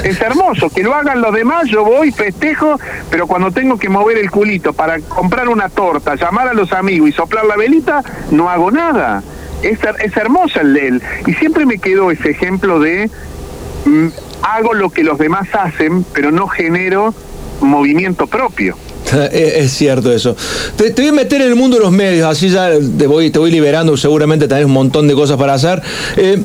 Es 0.02 0.20
hermoso, 0.20 0.68
que 0.68 0.82
lo 0.82 0.94
hagan 0.94 1.20
los 1.20 1.32
demás, 1.32 1.68
yo 1.68 1.84
voy, 1.84 2.10
festejo, 2.10 2.78
pero 3.10 3.28
cuando 3.28 3.52
tengo 3.52 3.78
que 3.78 3.88
mover 3.88 4.18
el 4.18 4.30
culito 4.30 4.72
para 4.72 4.98
comprar 5.00 5.48
una 5.48 5.68
torta, 5.68 6.16
llamar 6.16 6.48
a 6.48 6.54
los 6.54 6.72
amigos 6.72 7.08
y 7.08 7.12
soplar 7.12 7.44
la 7.44 7.56
velita, 7.56 8.02
no 8.32 8.50
hago 8.50 8.72
nada. 8.72 9.22
Es, 9.62 9.78
es 10.00 10.16
hermoso 10.16 10.60
el, 10.60 10.76
él. 10.76 11.02
Y 11.26 11.34
siempre 11.34 11.66
me 11.66 11.78
quedó 11.78 12.10
ese 12.10 12.30
ejemplo 12.30 12.80
de 12.80 13.08
mm, 13.86 14.08
hago 14.42 14.74
lo 14.74 14.90
que 14.90 15.04
los 15.04 15.18
demás 15.18 15.48
hacen, 15.54 16.04
pero 16.12 16.32
no 16.32 16.48
genero 16.48 17.14
movimiento 17.60 18.26
propio. 18.26 18.76
es 19.32 19.72
cierto 19.72 20.12
eso. 20.12 20.36
Te, 20.76 20.90
voy 20.90 21.08
a 21.08 21.12
meter 21.12 21.42
en 21.42 21.48
el 21.48 21.56
mundo 21.56 21.76
de 21.76 21.82
los 21.82 21.92
medios, 21.92 22.26
así 22.26 22.48
ya 22.48 22.70
te 22.98 23.06
voy, 23.06 23.30
te 23.30 23.38
voy 23.38 23.50
liberando, 23.50 23.96
seguramente 23.96 24.48
tenés 24.48 24.66
un 24.66 24.72
montón 24.72 25.08
de 25.08 25.14
cosas 25.14 25.36
para 25.36 25.54
hacer. 25.54 25.82
Eh, 26.16 26.42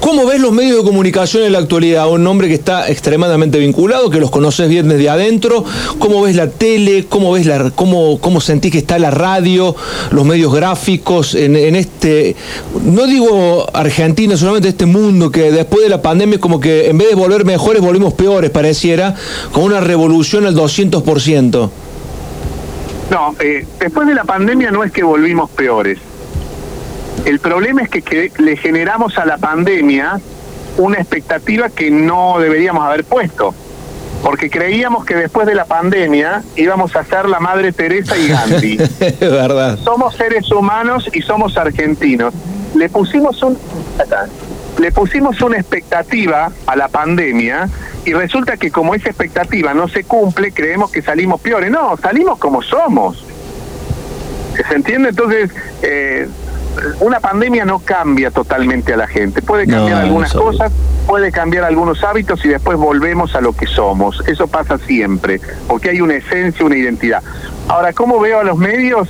¿Cómo 0.00 0.26
ves 0.26 0.40
los 0.40 0.52
medios 0.52 0.78
de 0.78 0.84
comunicación 0.84 1.44
en 1.44 1.52
la 1.52 1.58
actualidad? 1.58 2.08
Un 2.10 2.26
hombre 2.26 2.48
que 2.48 2.54
está 2.54 2.90
extremadamente 2.90 3.58
vinculado, 3.58 4.10
que 4.10 4.20
los 4.20 4.30
conoces 4.30 4.68
bien 4.68 4.88
desde 4.88 5.08
adentro. 5.08 5.64
¿Cómo 5.98 6.22
ves 6.22 6.36
la 6.36 6.48
tele? 6.50 7.06
¿Cómo 7.08 7.32
ves 7.32 7.46
la, 7.46 7.70
cómo, 7.70 8.18
cómo 8.20 8.40
sentís 8.40 8.72
que 8.72 8.78
está 8.78 8.98
la 8.98 9.10
radio, 9.10 9.74
los 10.10 10.24
medios 10.26 10.52
gráficos 10.52 11.34
en, 11.34 11.76
este, 11.76 12.36
no 12.84 13.06
digo 13.06 13.66
Argentina, 13.72 14.36
solamente 14.36 14.68
este 14.68 14.86
mundo 14.86 15.30
que 15.30 15.50
después 15.50 15.82
de 15.82 15.88
la 15.88 16.02
pandemia 16.02 16.38
como 16.38 16.60
que 16.60 16.88
en 16.88 16.98
vez 16.98 17.08
de 17.08 17.14
volver 17.14 17.44
mejores 17.44 17.82
volvimos 17.82 18.14
peores, 18.14 18.50
pareciera, 18.50 19.14
con 19.52 19.64
una 19.64 19.80
revolución 19.80 20.46
al 20.46 20.54
200%. 20.54 21.70
No, 23.10 23.34
eh, 23.38 23.66
después 23.78 24.06
de 24.06 24.14
la 24.14 24.24
pandemia 24.24 24.70
no 24.70 24.84
es 24.84 24.92
que 24.92 25.02
volvimos 25.02 25.50
peores. 25.50 25.98
El 27.24 27.38
problema 27.38 27.82
es 27.82 27.88
que, 27.88 28.32
le 28.38 28.56
generamos 28.56 29.18
a 29.18 29.24
la 29.24 29.38
pandemia 29.38 30.20
una 30.76 30.98
expectativa 30.98 31.70
que 31.70 31.90
no 31.90 32.38
deberíamos 32.38 32.84
haber 32.84 33.04
puesto. 33.04 33.54
Porque 34.22 34.48
creíamos 34.48 35.04
que 35.04 35.14
después 35.14 35.46
de 35.46 35.54
la 35.54 35.66
pandemia 35.66 36.42
íbamos 36.56 36.96
a 36.96 37.04
ser 37.04 37.28
la 37.28 37.40
Madre 37.40 37.72
Teresa 37.72 38.16
y 38.16 38.28
Gandhi. 38.28 38.76
verdad. 39.20 39.78
Somos 39.84 40.14
seres 40.16 40.50
humanos 40.50 41.10
y 41.12 41.20
somos 41.20 41.56
argentinos. 41.58 42.32
Le 42.74 42.88
pusimos 42.88 43.42
un 43.42 43.58
le 44.78 44.92
pusimos 44.92 45.40
una 45.40 45.56
expectativa 45.56 46.50
a 46.66 46.76
la 46.76 46.88
pandemia 46.88 47.68
y 48.04 48.12
resulta 48.12 48.56
que 48.56 48.70
como 48.70 48.94
esa 48.94 49.08
expectativa 49.08 49.72
no 49.74 49.88
se 49.88 50.04
cumple, 50.04 50.52
creemos 50.52 50.90
que 50.90 51.02
salimos 51.02 51.40
peores. 51.40 51.70
No, 51.70 51.96
salimos 51.96 52.38
como 52.38 52.62
somos. 52.62 53.24
¿Se 54.68 54.74
entiende? 54.74 55.10
Entonces, 55.10 55.50
eh, 55.82 56.28
una 57.00 57.20
pandemia 57.20 57.64
no 57.64 57.78
cambia 57.78 58.30
totalmente 58.30 58.92
a 58.92 58.96
la 58.96 59.06
gente. 59.06 59.42
Puede 59.42 59.66
cambiar 59.66 60.02
algunas 60.02 60.32
cosas, 60.32 60.72
puede 61.06 61.32
cambiar 61.32 61.64
algunos 61.64 62.02
hábitos 62.04 62.44
y 62.44 62.48
después 62.48 62.76
volvemos 62.76 63.34
a 63.34 63.40
lo 63.40 63.52
que 63.52 63.66
somos. 63.66 64.22
Eso 64.26 64.48
pasa 64.48 64.78
siempre, 64.78 65.40
porque 65.68 65.90
hay 65.90 66.00
una 66.00 66.14
esencia, 66.14 66.64
una 66.64 66.76
identidad. 66.76 67.22
Ahora, 67.68 67.92
¿cómo 67.92 68.20
veo 68.20 68.40
a 68.40 68.44
los 68.44 68.58
medios? 68.58 69.08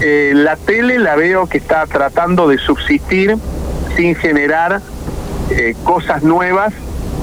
Eh, 0.00 0.32
la 0.34 0.56
tele 0.56 0.98
la 0.98 1.14
veo 1.14 1.46
que 1.46 1.58
está 1.58 1.86
tratando 1.86 2.48
de 2.48 2.58
subsistir 2.58 3.36
sin 3.96 4.14
generar 4.16 4.80
eh, 5.50 5.74
cosas 5.84 6.22
nuevas 6.22 6.72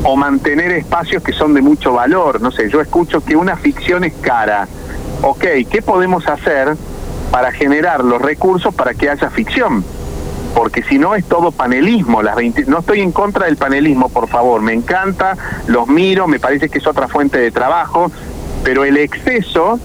o 0.04 0.16
mantener 0.16 0.72
espacios 0.72 1.24
que 1.24 1.34
son 1.34 1.54
de 1.54 1.62
mucho 1.62 1.94
valor. 1.94 2.42
No 2.42 2.52
sé, 2.52 2.70
yo 2.70 2.82
escucho 2.82 3.24
que 3.24 3.36
una 3.36 3.56
ficción 3.56 4.04
es 4.04 4.14
cara. 4.14 4.68
Ok, 5.22 5.46
¿qué 5.70 5.82
podemos 5.82 6.28
hacer 6.28 6.76
para 7.32 7.52
generar 7.52 8.04
los 8.04 8.22
recursos 8.22 8.74
para 8.74 8.94
que 8.94 9.10
haya 9.10 9.30
ficción? 9.30 9.84
Porque 10.56 10.84
si 10.84 10.98
no 10.98 11.16
es 11.16 11.26
todo 11.26 11.52
panelismo. 11.52 12.22
Las 12.22 12.38
no 12.68 12.80
estoy 12.80 13.02
en 13.02 13.12
contra 13.12 13.46
del 13.46 13.58
panelismo, 13.58 14.10
por 14.10 14.28
favor. 14.28 14.62
Me 14.62 14.74
encanta, 14.74 15.38
los 15.68 15.88
miro, 15.88 16.28
me 16.28 16.40
parece 16.40 16.70
que 16.70 16.80
es 16.80 16.88
otra 16.88 17.08
fuente 17.08 17.40
de 17.40 17.52
trabajo, 17.52 18.12
pero 18.64 18.84
el 18.84 18.98
exceso 18.98 19.80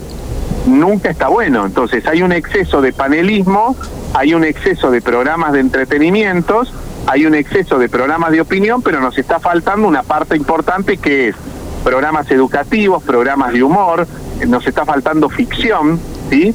nunca 0.66 1.10
está 1.10 1.28
bueno. 1.28 1.66
Entonces 1.66 2.06
hay 2.06 2.22
un 2.22 2.32
exceso 2.32 2.80
de 2.80 2.92
panelismo, 2.92 3.76
hay 4.14 4.34
un 4.34 4.44
exceso 4.44 4.90
de 4.90 5.00
programas 5.00 5.52
de 5.52 5.60
entretenimientos 5.60 6.72
hay 7.06 7.24
un 7.24 7.34
exceso 7.34 7.78
de 7.78 7.88
programas 7.88 8.32
de 8.32 8.40
opinión, 8.40 8.82
pero 8.82 9.00
nos 9.00 9.16
está 9.16 9.38
faltando 9.38 9.86
una 9.86 10.02
parte 10.02 10.36
importante 10.36 10.96
que 10.96 11.28
es 11.28 11.36
programas 11.84 12.30
educativos, 12.30 13.02
programas 13.04 13.52
de 13.52 13.62
humor, 13.62 14.06
nos 14.46 14.66
está 14.66 14.84
faltando 14.84 15.28
ficción, 15.28 16.00
¿sí? 16.30 16.52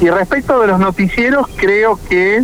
Y 0.00 0.08
respecto 0.10 0.60
de 0.60 0.68
los 0.68 0.78
noticieros, 0.78 1.48
creo 1.56 1.98
que 2.08 2.42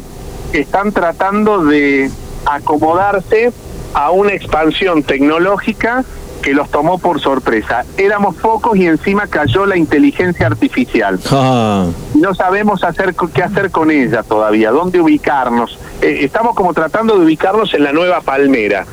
están 0.53 0.93
tratando 0.93 1.65
de 1.65 2.11
acomodarse 2.45 3.53
a 3.95 4.11
una 4.11 4.33
expansión 4.33 5.03
tecnológica 5.03 6.05
que 6.43 6.53
los 6.55 6.71
tomó 6.71 6.99
por 6.99 7.21
sorpresa. 7.21 7.85
Éramos 7.97 8.37
pocos 8.37 8.77
y 8.77 8.87
encima 8.87 9.27
cayó 9.27 9.67
la 9.67 9.77
inteligencia 9.77 10.47
artificial. 10.47 11.19
Ah. 11.31 11.87
No 12.15 12.35
sabemos 12.35 12.85
hacer 12.85 13.15
qué 13.35 13.43
hacer 13.43 13.71
con 13.71 13.91
ella 13.91 14.23
todavía, 14.23 14.71
dónde 14.71 15.01
ubicarnos. 15.01 15.79
Eh, 16.01 16.21
estamos 16.23 16.55
como 16.55 16.73
tratando 16.75 17.19
de 17.19 17.25
ubicarnos 17.25 17.73
en 17.75 17.85
la 17.85 17.93
nueva 17.93 18.21
palmera. 18.21 18.87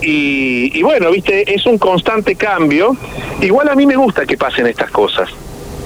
Y, 0.00 0.78
y 0.78 0.82
bueno, 0.82 1.10
viste, 1.10 1.52
es 1.52 1.66
un 1.66 1.78
constante 1.78 2.34
cambio. 2.34 2.96
Igual 3.40 3.68
a 3.68 3.74
mí 3.74 3.86
me 3.86 3.96
gusta 3.96 4.26
que 4.26 4.36
pasen 4.36 4.66
estas 4.66 4.90
cosas. 4.90 5.28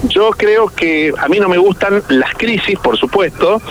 Yo 0.09 0.29
creo 0.31 0.67
que 0.67 1.13
a 1.17 1.27
mí 1.27 1.39
no 1.39 1.49
me 1.49 1.57
gustan 1.57 2.03
las 2.09 2.33
crisis, 2.33 2.77
por 2.79 2.97
supuesto, 2.97 3.61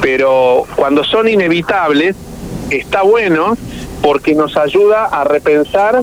pero 0.00 0.64
cuando 0.76 1.02
son 1.02 1.28
inevitables, 1.28 2.16
está 2.70 3.02
bueno 3.02 3.56
porque 4.02 4.34
nos 4.34 4.56
ayuda 4.56 5.06
a 5.06 5.24
repensar 5.24 6.02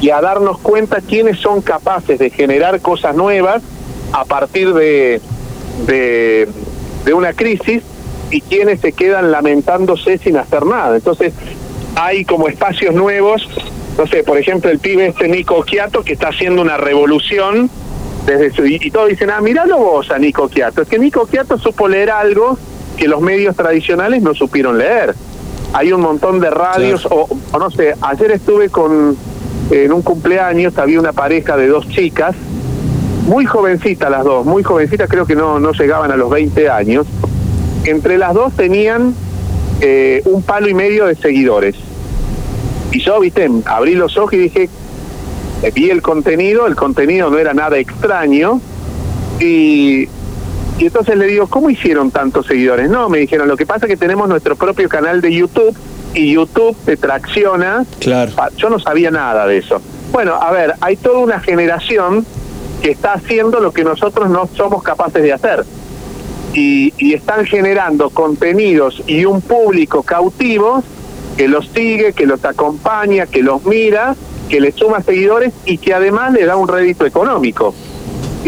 y 0.00 0.10
a 0.10 0.20
darnos 0.20 0.58
cuenta 0.58 1.00
quiénes 1.00 1.38
son 1.38 1.62
capaces 1.62 2.18
de 2.18 2.30
generar 2.30 2.80
cosas 2.80 3.14
nuevas 3.14 3.62
a 4.12 4.24
partir 4.24 4.72
de, 4.74 5.20
de, 5.86 7.14
una 7.14 7.32
crisis 7.32 7.82
y 8.30 8.40
quiénes 8.40 8.80
se 8.80 8.92
quedan 8.92 9.30
lamentándose 9.30 10.18
sin 10.18 10.36
hacer 10.36 10.66
nada. 10.66 10.96
Entonces, 10.96 11.32
hay 11.94 12.24
como 12.24 12.48
espacios 12.48 12.94
nuevos, 12.94 13.48
no 13.96 14.06
sé, 14.06 14.22
por 14.22 14.36
ejemplo, 14.36 14.70
el 14.70 14.78
pibe 14.78 15.06
este 15.06 15.28
Nico 15.28 15.62
Quiato 15.62 16.02
que 16.02 16.12
está 16.12 16.28
haciendo 16.28 16.60
una 16.60 16.76
revolución 16.76 17.70
desde 18.26 18.52
su, 18.52 18.66
y, 18.66 18.90
todos 18.90 19.08
dicen, 19.08 19.30
ah, 19.30 19.40
miralo 19.40 19.78
vos 19.78 20.10
a 20.10 20.18
Nico 20.18 20.48
Quiato. 20.48 20.82
Es 20.82 20.88
que 20.88 20.98
Nico 20.98 21.26
Quiato 21.26 21.58
supo 21.58 21.88
leer 21.88 22.10
algo 22.10 22.58
que 22.96 23.08
los 23.08 23.20
medios 23.20 23.56
tradicionales 23.56 24.20
no 24.22 24.34
supieron 24.34 24.78
leer. 24.78 25.14
Hay 25.72 25.92
un 25.92 26.00
montón 26.00 26.40
de 26.40 26.50
radios, 26.50 27.06
o, 27.06 27.28
o 27.52 27.58
no 27.58 27.70
sé, 27.70 27.94
ayer 28.00 28.32
estuve 28.32 28.68
con 28.68 29.16
en 29.70 29.92
un 29.92 30.02
cumpleaños 30.02 30.78
había 30.78 31.00
una 31.00 31.12
pareja 31.12 31.56
de 31.56 31.68
dos 31.68 31.88
chicas, 31.88 32.34
muy 33.26 33.44
jovencitas 33.44 34.10
las 34.10 34.24
dos, 34.24 34.46
muy 34.46 34.62
jovencitas, 34.62 35.08
creo 35.10 35.26
que 35.26 35.34
no, 35.34 35.58
no 35.58 35.72
llegaban 35.72 36.12
a 36.12 36.16
los 36.16 36.30
20 36.30 36.68
años. 36.70 37.06
Entre 37.84 38.18
las 38.18 38.34
dos 38.34 38.52
tenían 38.54 39.14
eh, 39.80 40.22
un 40.24 40.42
palo 40.42 40.68
y 40.68 40.74
medio 40.74 41.06
de 41.06 41.16
seguidores. 41.16 41.74
Y 42.92 43.00
yo, 43.00 43.20
viste, 43.20 43.50
abrí 43.64 43.94
los 43.94 44.16
ojos 44.16 44.34
y 44.34 44.38
dije, 44.38 44.68
eh, 45.62 45.72
vi 45.74 45.90
el 45.90 46.02
contenido, 46.02 46.66
el 46.66 46.76
contenido 46.76 47.30
no 47.30 47.38
era 47.38 47.52
nada 47.52 47.76
extraño. 47.78 48.60
Y, 49.40 50.08
y 50.78 50.86
entonces 50.86 51.16
le 51.16 51.26
digo, 51.26 51.46
¿cómo 51.46 51.70
hicieron 51.70 52.10
tantos 52.10 52.46
seguidores? 52.46 52.90
No, 52.90 53.08
me 53.08 53.18
dijeron, 53.18 53.48
lo 53.48 53.56
que 53.56 53.64
pasa 53.64 53.86
es 53.86 53.90
que 53.90 53.96
tenemos 53.96 54.28
nuestro 54.28 54.56
propio 54.56 54.88
canal 54.88 55.20
de 55.20 55.32
YouTube 55.32 55.74
y 56.14 56.32
YouTube 56.32 56.76
te 56.84 56.96
tracciona. 56.96 57.84
Claro. 57.98 58.32
Yo 58.56 58.68
no 58.68 58.78
sabía 58.78 59.10
nada 59.10 59.46
de 59.46 59.58
eso. 59.58 59.80
Bueno, 60.12 60.34
a 60.34 60.52
ver, 60.52 60.74
hay 60.80 60.96
toda 60.96 61.18
una 61.18 61.40
generación 61.40 62.26
que 62.82 62.90
está 62.90 63.14
haciendo 63.14 63.60
lo 63.60 63.72
que 63.72 63.84
nosotros 63.84 64.28
no 64.28 64.48
somos 64.54 64.82
capaces 64.82 65.22
de 65.22 65.32
hacer. 65.32 65.64
Y, 66.52 66.92
y 66.98 67.14
están 67.14 67.44
generando 67.46 68.10
contenidos 68.10 69.02
y 69.06 69.24
un 69.24 69.40
público 69.40 70.02
cautivo 70.02 70.82
que 71.36 71.48
los 71.48 71.68
sigue, 71.68 72.12
que 72.12 72.26
los 72.26 72.44
acompaña, 72.44 73.26
que 73.26 73.42
los 73.42 73.64
mira, 73.64 74.14
que 74.48 74.60
les 74.60 74.74
suma 74.74 75.02
seguidores 75.02 75.52
y 75.64 75.78
que 75.78 75.92
además 75.92 76.32
le 76.32 76.44
da 76.44 76.56
un 76.56 76.68
rédito 76.68 77.04
económico. 77.04 77.74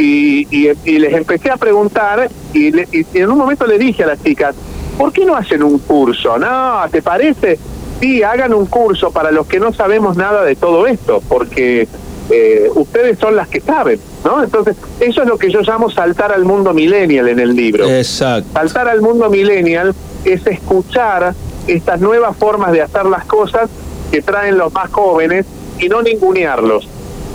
Y, 0.00 0.46
y, 0.50 0.98
les 0.98 1.12
empecé 1.12 1.50
a 1.50 1.56
preguntar 1.56 2.30
y, 2.54 2.68
y 2.68 3.04
en 3.14 3.30
un 3.30 3.38
momento 3.38 3.66
le 3.66 3.78
dije 3.78 4.04
a 4.04 4.06
las 4.06 4.22
chicas, 4.22 4.54
¿por 4.96 5.12
qué 5.12 5.24
no 5.24 5.34
hacen 5.37 5.62
un 5.62 5.78
curso? 5.80 6.38
No, 6.38 6.82
¿te 6.90 7.02
parece? 7.02 7.58
Sí, 8.00 8.22
hagan 8.22 8.54
un 8.54 8.66
curso 8.66 9.11
para 9.11 9.32
los 9.32 9.48
que 9.48 9.58
no 9.58 9.72
sabemos 9.72 10.16
nada 10.16 10.44
de 10.44 10.54
todo 10.54 10.87
esto, 10.87 11.20
porque 11.28 11.88
eh, 12.30 12.68
ustedes 12.74 13.18
son 13.18 13.37
las 13.37 13.48
que 13.48 13.61
saben, 13.61 13.98
¿no? 14.24 14.42
Entonces, 14.44 14.76
eso 15.00 15.22
es 15.22 15.28
lo 15.28 15.38
que 15.38 15.50
yo 15.50 15.62
llamo 15.62 15.90
saltar 15.90 16.30
al 16.32 16.44
mundo 16.44 16.74
millennial 16.74 17.28
en 17.28 17.38
el 17.38 17.56
libro. 17.56 17.88
Exacto. 17.88 18.50
Saltar 18.52 18.88
al 18.88 19.00
mundo 19.00 19.30
millennial 19.30 19.94
es 20.24 20.46
escuchar 20.46 21.34
estas 21.66 22.00
nuevas 22.00 22.37
formas 22.37 22.72
de 22.72 22.82
hacer 22.82 23.06
las 23.06 23.24
cosas 23.24 23.70
que 24.11 24.22
traen 24.22 24.58
los 24.58 24.72
más 24.72 24.90
jóvenes 24.90 25.46
y 25.78 25.88
no 25.88 26.02
ningunearlos, 26.02 26.88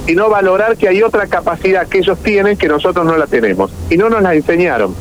sino 0.05 0.29
valorar 0.29 0.77
que 0.77 0.87
hay 0.87 1.01
otra 1.01 1.27
capacidad 1.27 1.87
que 1.87 1.99
ellos 1.99 2.17
tienen 2.23 2.57
que 2.57 2.67
nosotros 2.67 3.05
no 3.05 3.17
la 3.17 3.27
tenemos 3.27 3.71
y 3.89 3.97
no 3.97 4.09
nos 4.09 4.21
la 4.21 4.35
enseñaron. 4.35 4.95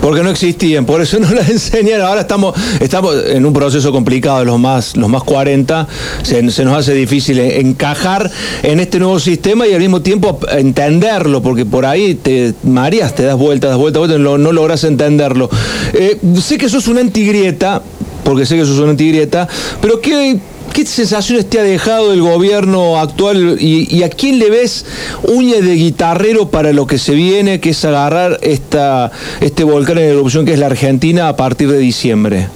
Porque 0.00 0.22
no 0.22 0.30
existían, 0.30 0.86
por 0.86 1.02
eso 1.02 1.18
no 1.20 1.30
las 1.30 1.50
enseñaron. 1.50 2.06
Ahora 2.06 2.22
estamos, 2.22 2.54
estamos 2.80 3.14
en 3.26 3.44
un 3.44 3.52
proceso 3.52 3.92
complicado, 3.92 4.44
los 4.44 4.58
más, 4.58 4.96
los 4.96 5.08
más 5.08 5.22
40, 5.24 5.86
se, 6.22 6.42
nos 6.42 6.78
hace 6.78 6.94
difícil 6.94 7.38
encajar 7.38 8.30
en 8.62 8.80
este 8.80 8.98
nuevo 8.98 9.20
sistema 9.20 9.66
y 9.66 9.74
al 9.74 9.80
mismo 9.80 10.00
tiempo 10.00 10.38
entenderlo, 10.50 11.42
porque 11.42 11.66
por 11.66 11.84
ahí 11.84 12.14
te 12.14 12.54
mareas, 12.62 13.14
te 13.14 13.24
das 13.24 13.36
vueltas, 13.36 13.70
das 13.70 13.78
vueltas, 13.78 14.08
no, 14.18 14.38
no 14.38 14.52
logras 14.52 14.84
entenderlo. 14.84 15.50
Eh, 15.92 16.18
sé 16.40 16.56
que 16.56 16.68
sos 16.68 16.88
una 16.88 17.00
antigrieta, 17.00 17.82
porque 18.24 18.46
sé 18.46 18.56
que 18.56 18.64
sos 18.64 18.78
una 18.78 18.90
antigrieta, 18.90 19.48
pero 19.82 20.00
¿qué 20.00 20.38
¿Qué 20.72 20.86
sensaciones 20.86 21.50
te 21.50 21.58
ha 21.58 21.62
dejado 21.62 22.12
el 22.12 22.22
gobierno 22.22 22.98
actual 22.98 23.56
y, 23.60 24.02
a 24.02 24.08
quién 24.08 24.38
le 24.38 24.50
ves 24.50 24.86
uña 25.24 25.60
de 25.60 25.74
guitarrero 25.74 26.48
para 26.48 26.72
lo 26.72 26.86
que 26.86 26.98
se 26.98 27.14
viene, 27.14 27.60
que 27.60 27.70
es 27.70 27.84
agarrar 27.84 28.38
esta, 28.42 29.10
este 29.40 29.64
volcán 29.64 29.98
en 29.98 30.04
erupción 30.10 30.44
que 30.44 30.52
es 30.52 30.58
la 30.58 30.66
Argentina 30.66 31.28
a 31.28 31.36
partir 31.36 31.70
de 31.70 31.78
diciembre? 31.78 32.48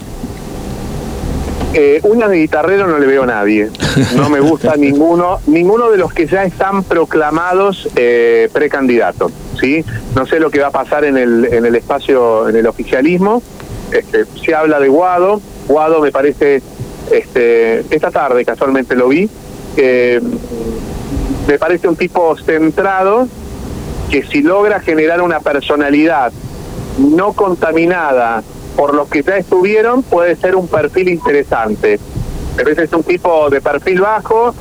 Eh, 1.74 2.00
uñas 2.04 2.30
de 2.30 2.38
guitarrero 2.38 2.86
no 2.86 2.98
le 2.98 3.06
veo 3.06 3.24
a 3.24 3.26
nadie. 3.26 3.68
No 4.14 4.30
me 4.30 4.38
gusta 4.38 4.76
ninguno, 4.78 5.40
ninguno 5.46 5.90
de 5.90 5.98
los 5.98 6.12
que 6.12 6.26
ya 6.28 6.44
están 6.44 6.84
proclamados 6.84 7.88
eh, 7.96 8.48
precandidatos. 8.52 9.32
¿sí? 9.60 9.84
No 10.14 10.24
sé 10.24 10.38
lo 10.38 10.50
que 10.50 10.60
va 10.60 10.68
a 10.68 10.70
pasar 10.70 11.04
en 11.04 11.18
el, 11.18 11.46
en 11.46 11.66
el 11.66 11.74
espacio, 11.74 12.48
en 12.48 12.54
el 12.54 12.66
oficialismo. 12.68 13.42
Este, 13.90 14.24
se 14.44 14.54
habla 14.54 14.78
de 14.78 14.88
Guado. 14.88 15.40
Guado 15.66 16.00
me 16.00 16.12
parece 16.12 16.62
este, 17.10 17.80
esta 17.94 18.10
tarde 18.10 18.44
casualmente 18.44 18.94
lo 18.94 19.08
vi, 19.08 19.28
me 21.46 21.58
parece 21.58 21.88
un 21.88 21.96
tipo 21.96 22.36
centrado 22.36 23.28
que 24.10 24.22
si 24.22 24.42
logra 24.42 24.80
generar 24.80 25.20
una 25.20 25.40
personalidad 25.40 26.32
no 26.98 27.32
contaminada 27.32 28.42
por 28.76 28.94
los 28.94 29.08
que 29.08 29.22
ya 29.22 29.36
estuvieron, 29.36 30.02
puede 30.02 30.36
ser 30.36 30.56
un 30.56 30.68
perfil 30.68 31.08
interesante. 31.08 31.98
A 32.58 32.62
veces 32.62 32.84
es 32.84 32.92
un 32.92 33.02
tipo 33.02 33.50
de 33.50 33.60
perfil 33.60 34.00
bajo. 34.00 34.54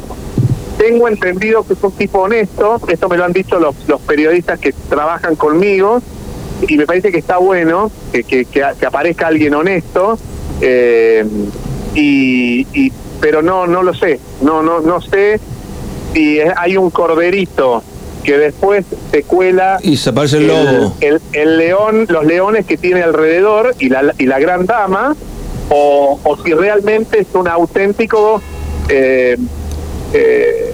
Tengo 0.77 1.07
entendido 1.07 1.65
que 1.65 1.73
es 1.73 1.83
un 1.83 1.91
tipo 1.91 2.19
honesto, 2.19 2.79
esto 2.87 3.07
me 3.07 3.17
lo 3.17 3.25
han 3.25 3.33
dicho 3.33 3.59
los, 3.59 3.75
los 3.87 4.01
periodistas 4.01 4.59
que 4.59 4.73
trabajan 4.89 5.35
conmigo, 5.35 6.01
y 6.67 6.77
me 6.77 6.85
parece 6.85 7.11
que 7.11 7.19
está 7.19 7.37
bueno 7.37 7.91
que, 8.11 8.23
que, 8.23 8.45
que, 8.45 8.63
aparezca 8.63 9.27
alguien 9.27 9.53
honesto. 9.53 10.17
Eh, 10.61 11.25
y, 11.95 12.91
pero 13.21 13.41
no 13.41 13.67
no 13.67 13.83
lo 13.83 13.93
sé. 13.93 14.19
No 14.41 14.61
no 14.61 14.79
no 14.81 15.01
sé 15.01 15.39
si 16.13 16.39
hay 16.39 16.77
un 16.77 16.89
corderito 16.89 17.83
que 18.23 18.37
después 18.37 18.85
se 19.11 19.23
cuela 19.23 19.79
y 19.81 19.97
se 19.97 20.09
aparece 20.09 20.37
el 20.37 20.47
lobo. 20.47 20.95
el, 21.01 21.57
león 21.57 22.05
los 22.09 22.25
leones 22.25 22.65
que 22.65 22.77
tiene 22.77 23.03
alrededor 23.03 23.75
y 23.79 23.89
la 23.89 24.13
y 24.17 24.25
la 24.25 24.39
gran 24.39 24.65
dama 24.65 25.15
o, 25.69 26.19
o 26.23 26.37
si 26.37 26.53
realmente 26.53 27.21
es 27.21 27.27
un 27.33 27.47
auténtico 27.47 28.41
eh, 28.89 29.37
eh, 30.13 30.73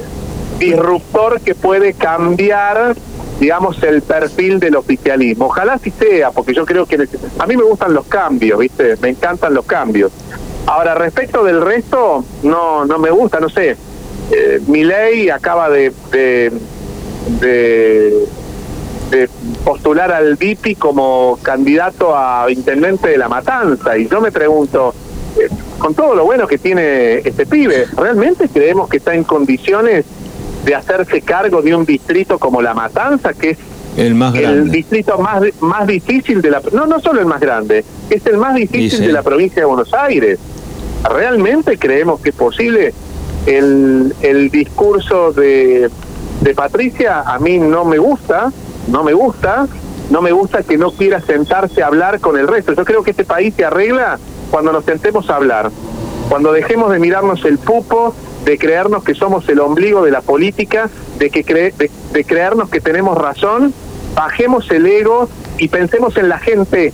disruptor 0.60 1.42
que 1.42 1.56
puede 1.56 1.94
cambiar 1.94 2.96
digamos 3.40 3.82
el 3.84 4.02
perfil 4.02 4.60
del 4.60 4.76
oficialismo. 4.76 5.46
Ojalá 5.46 5.74
así 5.74 5.92
sea 5.92 6.32
porque 6.32 6.54
yo 6.54 6.66
creo 6.66 6.86
que 6.86 7.08
a 7.38 7.46
mí 7.48 7.58
me 7.58 7.64
gustan 7.64 7.94
los 7.94 8.06
cambios 8.06 8.60
viste 8.60 8.96
me 9.02 9.10
encantan 9.10 9.54
los 9.54 9.66
cambios 9.66 10.12
Ahora, 10.70 10.94
respecto 10.94 11.44
del 11.44 11.62
resto, 11.62 12.24
no 12.44 12.86
no 12.86 13.00
me 13.00 13.10
gusta, 13.10 13.40
no 13.40 13.50
sé. 13.50 13.76
Eh, 14.32 14.62
mi 14.68 14.84
ley 14.84 15.28
acaba 15.28 15.68
de, 15.68 15.92
de, 16.12 16.52
de, 19.10 19.30
postular 19.66 20.12
al 20.12 20.36
DIPI 20.36 20.76
como 20.76 21.40
candidato 21.42 22.16
a 22.16 22.46
intendente 22.52 23.10
de 23.10 23.18
La 23.18 23.28
Matanza. 23.28 23.98
Y 23.98 24.08
yo 24.08 24.22
me 24.22 24.32
pregunto, 24.32 24.94
eh, 25.40 25.50
con 25.80 25.96
todo 25.96 26.14
lo 26.14 26.26
bueno 26.26 26.46
que 26.46 26.60
tiene 26.60 27.16
este 27.16 27.48
pibe, 27.48 27.88
¿realmente 27.98 28.48
creemos 28.48 28.88
que 28.90 28.98
está 28.98 29.16
en 29.16 29.24
condiciones 29.24 30.06
de 30.66 30.76
hacerse 30.76 31.22
cargo 31.22 31.64
de 31.64 31.76
un 31.76 31.84
distrito 31.84 32.38
como 32.38 32.62
La 32.62 32.76
Matanza, 32.76 33.34
que 33.34 33.50
es 33.52 33.58
el 33.98 34.14
más 34.14 34.34
grande. 34.34 34.62
El 34.62 34.72
distrito 34.72 35.18
más, 35.18 35.42
más 35.62 35.88
difícil 35.88 36.42
de 36.42 36.52
la... 36.52 36.62
No, 36.72 36.86
no 36.86 37.00
solo 37.00 37.20
el 37.20 37.26
más 37.26 37.42
grande, 37.42 37.84
es 38.10 38.26
el 38.28 38.38
más 38.38 38.56
difícil 38.56 39.08
de 39.08 39.12
la 39.12 39.24
provincia 39.24 39.62
de 39.62 39.66
Buenos 39.66 39.94
Aires. 39.94 40.40
¿Realmente 41.04 41.78
creemos 41.78 42.20
que 42.22 42.30
es 42.30 42.36
posible? 42.36 42.94
El, 43.46 44.14
el 44.22 44.50
discurso 44.50 45.32
de, 45.32 45.90
de 46.42 46.56
Patricia 46.56 47.22
a 47.22 47.40
mí 47.40 47.58
no 47.58 47.86
me 47.86 47.98
gusta, 47.98 48.52
no 48.88 49.04
me 49.04 49.14
gusta, 49.14 49.68
no 50.10 50.22
me 50.22 50.32
gusta 50.32 50.64
que 50.64 50.78
no 50.78 50.92
quiera 50.92 51.22
sentarse 51.22 51.84
a 51.84 51.88
hablar 51.88 52.20
con 52.20 52.38
el 52.38 52.48
resto. 52.48 52.74
Yo 52.74 52.86
creo 52.86 53.04
que 53.04 53.12
este 53.12 53.26
país 53.26 53.54
se 53.56 53.66
arregla 53.66 54.20
cuando 54.52 54.72
nos 54.72 54.84
sentemos 54.86 55.30
a 55.30 55.36
hablar, 55.36 55.72
cuando 56.28 56.52
dejemos 56.52 56.92
de 56.92 57.00
mirarnos 57.00 57.46
el 57.46 57.58
pupo, 57.58 58.14
de 58.46 58.58
creernos 58.58 59.04
que 59.04 59.14
somos 59.14 59.48
el 59.50 59.60
ombligo 59.60 60.04
de 60.04 60.12
la 60.12 60.22
política, 60.22 60.90
de, 61.18 61.30
que 61.30 61.44
de, 61.44 61.92
de 62.12 62.24
creernos 62.24 62.70
que 62.70 62.82
tenemos 62.82 63.18
razón, 63.18 63.74
bajemos 64.16 64.70
el 64.72 64.86
ego 64.86 65.30
y 65.58 65.68
pensemos 65.68 66.18
en 66.18 66.30
la 66.30 66.40
gente, 66.40 66.94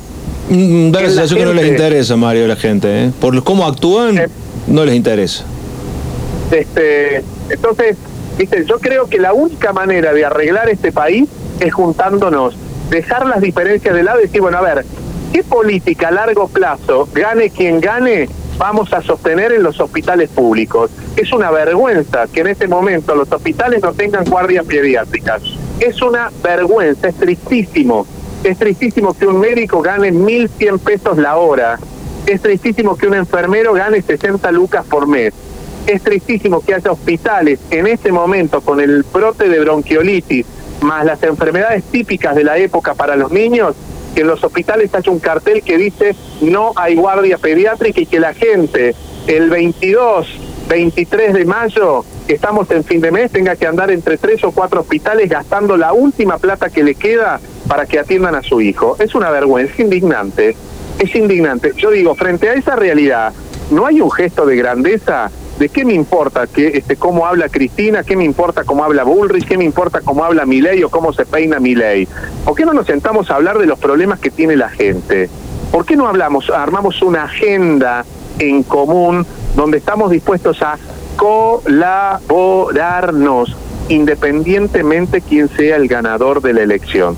da 0.49 1.01
la 1.01 1.07
sensación 1.07 1.39
que 1.39 1.45
no 1.45 1.53
les 1.53 1.67
interesa, 1.67 2.15
Mario, 2.15 2.47
la 2.47 2.55
gente. 2.55 3.05
¿eh? 3.05 3.11
Por 3.19 3.43
cómo 3.43 3.65
actúan, 3.65 4.17
eh. 4.17 4.27
no 4.67 4.85
les 4.85 4.95
interesa. 4.95 5.43
Este, 6.51 7.23
entonces, 7.49 7.97
¿viste? 8.37 8.63
yo 8.65 8.79
creo 8.79 9.07
que 9.07 9.19
la 9.19 9.33
única 9.33 9.73
manera 9.73 10.13
de 10.13 10.25
arreglar 10.25 10.69
este 10.69 10.91
país 10.91 11.27
es 11.59 11.73
juntándonos, 11.73 12.55
dejar 12.89 13.25
las 13.25 13.41
diferencias 13.41 13.95
de 13.95 14.03
lado 14.03 14.19
y 14.19 14.23
decir, 14.23 14.41
bueno, 14.41 14.57
a 14.57 14.61
ver, 14.61 14.85
¿qué 15.33 15.43
política 15.43 16.09
a 16.09 16.11
largo 16.11 16.47
plazo, 16.47 17.09
gane 17.13 17.49
quien 17.49 17.81
gane, 17.81 18.29
vamos 18.57 18.93
a 18.93 19.01
sostener 19.01 19.51
en 19.51 19.63
los 19.63 19.79
hospitales 19.79 20.29
públicos? 20.29 20.91
Es 21.15 21.33
una 21.33 21.49
vergüenza 21.49 22.27
que 22.31 22.41
en 22.41 22.47
este 22.47 22.67
momento 22.67 23.15
los 23.15 23.31
hospitales 23.31 23.81
no 23.81 23.93
tengan 23.93 24.25
guardias 24.25 24.65
pediátricas. 24.65 25.41
Es 25.79 26.01
una 26.01 26.31
vergüenza, 26.43 27.07
es 27.07 27.15
tristísimo 27.15 28.05
es 28.45 28.59
tristísimo 28.59 29.15
que 29.15 29.25
un 29.25 29.39
médico 29.39 29.81
gane 29.81 30.13
1.100 30.13 30.79
pesos 30.79 31.17
la 31.17 31.37
hora. 31.37 31.79
Es 32.27 32.41
tristísimo 32.41 32.95
que 32.95 33.07
un 33.07 33.15
enfermero 33.15 33.73
gane 33.73 34.03
60 34.03 34.51
lucas 34.51 34.85
por 34.85 35.07
mes. 35.07 35.33
Es 35.87 36.03
tristísimo 36.03 36.61
que 36.61 36.75
haya 36.75 36.91
hospitales 36.91 37.59
en 37.71 37.87
este 37.87 38.11
momento 38.11 38.61
con 38.61 38.79
el 38.79 39.01
brote 39.01 39.49
de 39.49 39.59
bronquiolitis 39.61 40.45
más 40.81 41.05
las 41.05 41.23
enfermedades 41.23 41.85
típicas 41.85 42.35
de 42.35 42.43
la 42.43 42.57
época 42.59 42.93
para 42.93 43.15
los 43.15 43.31
niños, 43.31 43.75
que 44.13 44.21
en 44.21 44.27
los 44.27 44.43
hospitales 44.43 44.93
haya 44.93 45.11
un 45.11 45.19
cartel 45.19 45.63
que 45.63 45.79
dice 45.79 46.15
no 46.41 46.73
hay 46.75 46.95
guardia 46.95 47.39
pediátrica 47.39 48.01
y 48.01 48.05
que 48.05 48.19
la 48.19 48.35
gente 48.35 48.93
el 49.25 49.49
22, 49.49 50.27
23 50.69 51.33
de 51.33 51.45
mayo, 51.45 52.05
que 52.27 52.35
estamos 52.35 52.69
en 52.69 52.83
fin 52.83 53.01
de 53.01 53.11
mes, 53.11 53.31
tenga 53.31 53.55
que 53.55 53.65
andar 53.65 53.89
entre 53.89 54.17
tres 54.17 54.43
o 54.43 54.51
cuatro 54.51 54.81
hospitales 54.81 55.29
gastando 55.29 55.77
la 55.77 55.93
última 55.93 56.37
plata 56.37 56.69
que 56.69 56.83
le 56.83 56.93
queda 56.93 57.39
para 57.67 57.85
que 57.85 57.99
atiendan 57.99 58.35
a 58.35 58.41
su 58.41 58.61
hijo. 58.61 58.95
Es 58.99 59.15
una 59.15 59.29
vergüenza, 59.29 59.73
es 59.73 59.79
indignante, 59.79 60.55
es 60.99 61.15
indignante. 61.15 61.73
Yo 61.77 61.91
digo, 61.91 62.15
frente 62.15 62.49
a 62.49 62.53
esa 62.53 62.75
realidad, 62.75 63.33
¿no 63.71 63.85
hay 63.85 64.01
un 64.01 64.11
gesto 64.11 64.45
de 64.45 64.55
grandeza? 64.55 65.31
¿De 65.57 65.69
qué 65.69 65.85
me 65.85 65.93
importa 65.93 66.47
que, 66.47 66.67
este, 66.67 66.97
cómo 66.97 67.25
habla 67.25 67.47
Cristina? 67.47 68.03
¿Qué 68.03 68.17
me 68.17 68.25
importa 68.25 68.65
cómo 68.65 68.83
habla 68.83 69.05
Bullrich? 69.05 69.47
¿Qué 69.47 69.57
me 69.57 69.63
importa 69.63 70.01
cómo 70.01 70.25
habla 70.25 70.45
Milei 70.45 70.83
o 70.83 70.89
cómo 70.89 71.13
se 71.13 71.25
peina 71.25 71.61
Milei? 71.61 72.09
¿Por 72.43 72.55
qué 72.55 72.65
no 72.65 72.73
nos 72.73 72.85
sentamos 72.85 73.31
a 73.31 73.35
hablar 73.35 73.57
de 73.57 73.65
los 73.65 73.79
problemas 73.79 74.19
que 74.19 74.31
tiene 74.31 74.57
la 74.57 74.67
gente? 74.69 75.29
¿Por 75.71 75.85
qué 75.85 75.95
no 75.95 76.07
hablamos, 76.07 76.49
armamos 76.49 77.01
una 77.01 77.23
agenda 77.23 78.03
en 78.37 78.63
común 78.63 79.25
donde 79.55 79.77
estamos 79.77 80.11
dispuestos 80.11 80.61
a 80.61 80.77
colaborarnos 81.15 83.55
independientemente 83.87 85.21
quién 85.21 85.47
sea 85.47 85.77
el 85.77 85.87
ganador 85.87 86.41
de 86.41 86.51
la 86.53 86.63
elección? 86.63 87.15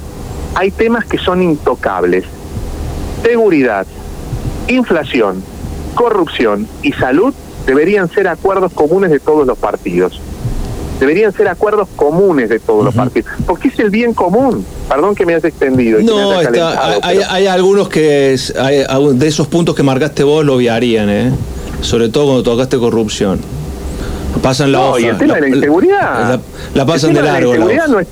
Hay 0.57 0.71
temas 0.71 1.05
que 1.05 1.19
son 1.19 1.43
intocables. 1.43 2.25
Seguridad, 3.23 3.85
inflación, 4.67 5.43
corrupción 5.93 6.67
y 6.81 6.93
salud 6.93 7.31
deberían 7.67 8.09
ser 8.09 8.27
acuerdos 8.27 8.73
comunes 8.73 9.11
de 9.11 9.19
todos 9.19 9.45
los 9.45 9.55
partidos. 9.55 10.19
Deberían 10.99 11.31
ser 11.31 11.47
acuerdos 11.47 11.87
comunes 11.95 12.49
de 12.49 12.59
todos 12.59 12.83
los 12.83 12.95
partidos. 12.95 13.31
Porque 13.45 13.67
es 13.67 13.77
el 13.77 13.91
bien 13.91 14.15
común. 14.15 14.65
Perdón 14.89 15.13
que 15.13 15.27
me 15.27 15.35
has 15.35 15.43
extendido. 15.43 15.99
No, 16.01 16.31
hay, 16.31 17.45
algunos 17.45 17.87
que 17.87 18.35
de 18.35 19.27
esos 19.27 19.45
puntos 19.45 19.75
que 19.75 19.83
marcaste 19.83 20.23
vos 20.23 20.43
lo 20.43 20.57
viarían, 20.57 21.07
¿eh? 21.11 21.31
sobre 21.81 22.09
todo 22.09 22.25
cuando 22.25 22.41
tocaste 22.41 22.79
corrupción. 22.79 23.39
Pasan 24.41 24.71
la 24.71 24.79
no, 24.79 24.97
y 24.97 25.05
el 25.05 25.17
tema 25.19 25.35
de 25.35 25.41
la 25.41 25.49
inseguridad. 25.49 26.39
La, 26.73 26.85
pasan 26.85 27.13
de 27.13 27.21
largo. 27.21 27.55
no 27.55 27.99
es, 27.99 28.07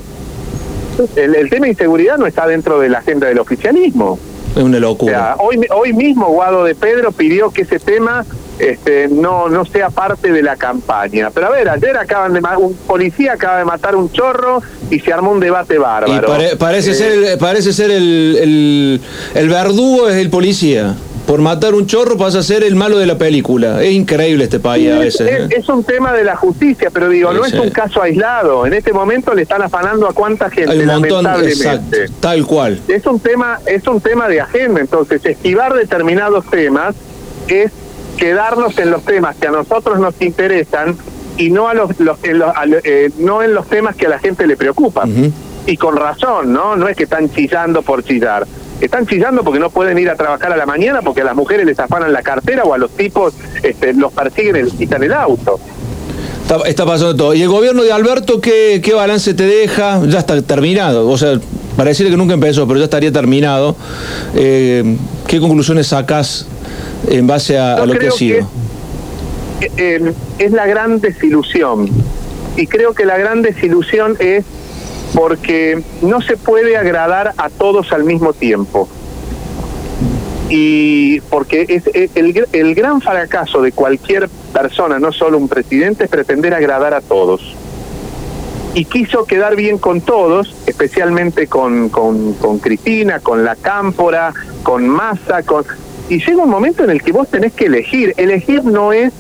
el, 1.16 1.50
tema 1.50 1.66
de 1.66 1.72
inseguridad 1.72 2.18
no 2.18 2.28
está 2.28 2.48
dentro 2.48 2.80
de 2.80 2.90
la 2.90 3.00
agenda 3.00 3.28
del 3.28 3.40
oficialismo. 3.40 4.20
Es 4.56 4.64
una 4.64 4.80
locura. 4.80 5.36
hoy, 5.40 5.60
hoy 5.76 5.94
mismo 5.94 6.28
Guado 6.28 6.64
de 6.64 6.76
Pedro 6.76 7.12
pidió 7.12 7.52
que 7.52 7.64
ese 7.64 7.80
tema 7.80 8.26
este, 8.58 9.10
no, 9.10 9.50
no 9.50 9.66
sea 9.66 9.90
parte 9.90 10.32
de 10.32 10.42
la 10.42 10.56
campaña. 10.56 11.30
Pero 11.32 11.48
a 11.48 11.50
ver, 11.50 11.68
ayer 11.68 11.98
acaban 11.98 12.34
de 12.34 12.40
un 12.58 12.74
policía 12.74 13.34
acaba 13.34 13.58
de 13.58 13.66
matar 13.66 13.96
un 13.96 14.12
chorro 14.12 14.62
y 14.90 15.00
se 15.00 15.12
armó 15.12 15.32
un 15.32 15.40
debate 15.40 15.78
bárbaro. 15.78 16.28
parece, 16.58 16.92
eh, 16.92 16.94
ser, 16.94 17.38
parece 17.38 17.74
ser 17.74 17.92
el, 17.92 18.38
el, 18.42 19.02
el 19.34 19.50
verdugo 19.50 20.08
es 20.08 20.16
el 20.16 20.30
policía 20.30 20.96
por 21.26 21.42
matar 21.42 21.74
un 21.74 21.88
chorro 21.88 22.18
pasa 22.18 22.40
a 22.40 22.44
ser 22.44 22.64
el 22.64 22.76
malo 22.76 22.98
de 22.98 23.06
la 23.06 23.18
película. 23.18 23.82
Es 23.84 23.94
increíble 23.94 24.44
este 24.44 24.60
país 24.60 24.92
a 24.92 25.00
veces. 25.00 25.22
¿eh? 25.22 25.48
Es, 25.50 25.68
un 25.70 25.84
tema 25.84 26.14
de 26.14 26.24
la 26.24 26.36
justicia, 26.36 26.90
pero 26.92 27.10
digo, 27.10 27.34
no 27.34 27.46
es 27.46 27.54
un 27.54 27.70
caso 27.72 28.02
aislado. 28.02 28.66
En 28.66 28.74
este 28.74 28.94
momento 28.94 29.34
le 29.34 29.42
están 29.42 29.62
afanando 29.62 30.08
a 30.08 30.14
cuánta 30.14 30.50
gente, 30.50 30.78
un 30.78 30.86
montón, 30.86 31.24
lamentablemente. 31.24 32.06
tal 32.20 32.46
cual. 32.46 32.80
Es 32.88 33.06
un 33.06 33.20
tema, 33.20 33.60
es 33.66 33.88
un 33.88 34.00
tema 34.02 34.28
de 34.28 34.42
agenda, 34.42 34.82
entonces 34.82 35.26
esquivar 35.26 35.74
determinados 35.74 36.46
temas 36.50 36.96
es 37.48 37.72
quedarnos 38.18 38.78
en 38.78 38.92
los 38.92 39.04
temas 39.04 39.36
que 39.36 39.48
a 39.48 39.52
nosotros 39.52 40.00
nos 40.00 40.20
interesan 40.22 40.96
y 41.38 41.50
no 41.50 41.68
a 41.68 41.74
los, 41.74 41.92
en 42.24 42.40
los 42.40 42.54
eh, 42.84 43.10
no 43.18 43.44
en 43.44 43.54
los 43.54 43.68
temas 43.68 43.96
que 43.96 44.06
a 44.06 44.10
la 44.10 44.20
gente 44.20 44.48
le 44.48 44.56
preocupan. 44.56 45.34
Y 45.68 45.78
con 45.78 45.96
razón, 45.96 46.54
¿no? 46.54 46.76
No 46.76 46.88
es 46.88 46.96
que 46.96 47.06
están 47.06 47.30
chillando 47.32 47.82
por 47.82 48.04
chillar. 48.04 48.46
Están 48.82 49.08
chillando 49.08 49.44
porque 49.44 49.60
no 49.60 49.70
pueden 49.70 49.98
ir 49.98 50.10
a 50.10 50.16
trabajar 50.16 50.52
a 50.52 50.58
la 50.58 50.66
mañana 50.66 51.02
porque 51.02 51.22
a 51.22 51.24
las 51.24 51.36
mujeres 51.36 51.66
les 51.66 51.80
afanan 51.80 52.12
la 52.12 52.22
cartera 52.22 52.64
o 52.64 52.74
a 52.74 52.78
los 52.78 52.92
tipos 52.92 53.34
este, 53.64 53.94
los 53.94 54.12
persiguen 54.12 54.58
y 54.58 54.64
les 54.64 54.74
quitan 54.74 55.04
el 55.04 55.14
auto. 55.14 55.60
Está, 56.66 56.86
pasando 56.86 57.16
todo. 57.16 57.34
¿Y 57.34 57.42
el 57.42 57.50
gobierno 57.50 57.84
de 57.84 57.92
Alberto 57.92 58.40
qué, 58.40 58.80
qué 58.84 58.94
balance 58.94 59.34
te 59.34 59.46
deja? 59.46 60.02
Ya 60.06 60.20
está 60.20 60.40
terminado. 60.44 61.10
O 61.10 61.18
sea, 61.18 61.40
pareciera 61.76 62.12
que 62.12 62.18
nunca 62.18 62.36
empezó, 62.36 62.68
pero 62.68 62.80
ya 62.80 62.86
estaría 62.86 63.12
terminado. 63.12 63.76
Eh, 64.36 64.96
¿Qué 65.28 65.40
conclusiones 65.40 65.88
sacas 65.88 66.46
en 67.10 67.26
base 67.26 67.58
a, 67.58 67.84
lo 67.86 67.94
que 67.94 68.08
ha 68.08 68.12
sido? 68.12 68.48
Eh, 69.78 70.14
es 70.38 70.52
la 70.52 70.68
gran 70.68 71.00
desilusión. 71.00 71.90
Y 72.58 72.68
creo 72.68 72.94
que 72.94 73.06
la 73.06 73.18
gran 73.18 73.42
desilusión 73.42 74.16
es 74.20 74.46
porque 75.14 75.82
no 76.02 76.22
se 76.22 76.38
puede 76.38 76.78
agradar 76.78 77.34
a 77.38 77.50
todos 77.50 77.92
al 77.92 78.04
mismo 78.04 78.34
tiempo. 78.34 78.88
Y 80.50 81.22
porque 81.22 81.66
es, 81.68 81.90
el, 82.16 82.46
el 82.52 82.76
gran 82.76 83.02
fracaso 83.02 83.62
de 83.62 83.72
cualquier 83.72 84.30
persona, 84.54 85.00
no 85.00 85.12
solo 85.12 85.38
un 85.38 85.48
presidente, 85.48 86.06
es 86.06 86.10
pretender 86.10 86.54
agradar 86.54 86.94
a 86.94 87.02
todos. 87.02 87.56
Y 88.74 88.86
quiso 88.86 89.26
quedar 89.26 89.56
bien 89.56 89.78
con 89.78 90.02
todos, 90.02 90.54
especialmente 90.68 91.48
con, 91.48 91.90
con, 91.90 92.34
con 92.34 92.60
Cristina, 92.60 93.22
con 93.22 93.46
la 93.46 93.56
Cámpora, 93.56 94.34
con 94.64 94.88
Massa, 94.88 95.44
con... 95.44 95.64
Y 96.10 96.20
llega 96.20 96.44
un 96.44 96.50
momento 96.50 96.84
en 96.84 96.90
el 96.90 97.02
que 97.02 97.14
vos 97.14 97.30
tenés 97.30 97.54
que 97.54 97.66
elegir. 97.66 98.14
Elegir 98.18 98.66
no 98.66 98.92
es 98.92 99.14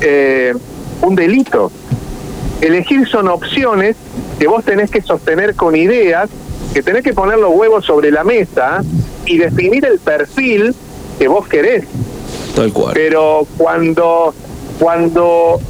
eh, 0.00 0.54
un 1.02 1.14
delito. 1.14 1.70
Elegir 2.62 3.06
son 3.06 3.28
opciones 3.28 3.96
que 4.38 4.46
vos 4.46 4.64
tenés 4.64 4.90
que 4.90 5.00
sostener 5.02 5.54
con 5.54 5.76
ideas, 5.76 6.28
que 6.74 6.82
tenés 6.82 7.02
que 7.02 7.12
poner 7.12 7.38
los 7.38 7.54
huevos 7.54 7.84
sobre 7.84 8.10
la 8.10 8.24
mesa 8.24 8.82
y 9.24 9.38
definir 9.38 9.84
el 9.84 9.98
perfil 9.98 10.74
que 11.18 11.28
vos 11.28 11.48
querés. 11.48 11.86
Tal 12.54 12.72
cual. 12.72 12.92
Pero 12.94 13.46
cuando, 13.56 14.34
cuando 14.78 15.60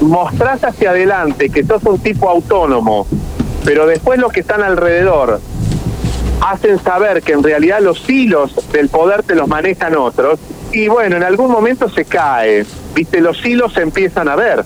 mostrás 0.00 0.64
hacia 0.64 0.90
adelante 0.90 1.50
que 1.50 1.64
sos 1.64 1.82
un 1.84 1.98
tipo 1.98 2.28
autónomo, 2.28 3.06
pero 3.64 3.86
después 3.86 4.18
los 4.18 4.32
que 4.32 4.40
están 4.40 4.62
alrededor 4.62 5.40
hacen 6.40 6.78
saber 6.78 7.22
que 7.22 7.32
en 7.32 7.42
realidad 7.42 7.80
los 7.80 8.08
hilos 8.08 8.54
del 8.72 8.88
poder 8.88 9.22
te 9.22 9.34
los 9.34 9.48
manejan 9.48 9.96
otros, 9.96 10.38
y 10.72 10.88
bueno, 10.88 11.16
en 11.16 11.22
algún 11.22 11.50
momento 11.50 11.88
se 11.88 12.04
cae, 12.04 12.64
viste, 12.94 13.20
los 13.20 13.44
hilos 13.44 13.72
se 13.72 13.82
empiezan 13.82 14.28
a 14.28 14.36
ver. 14.36 14.64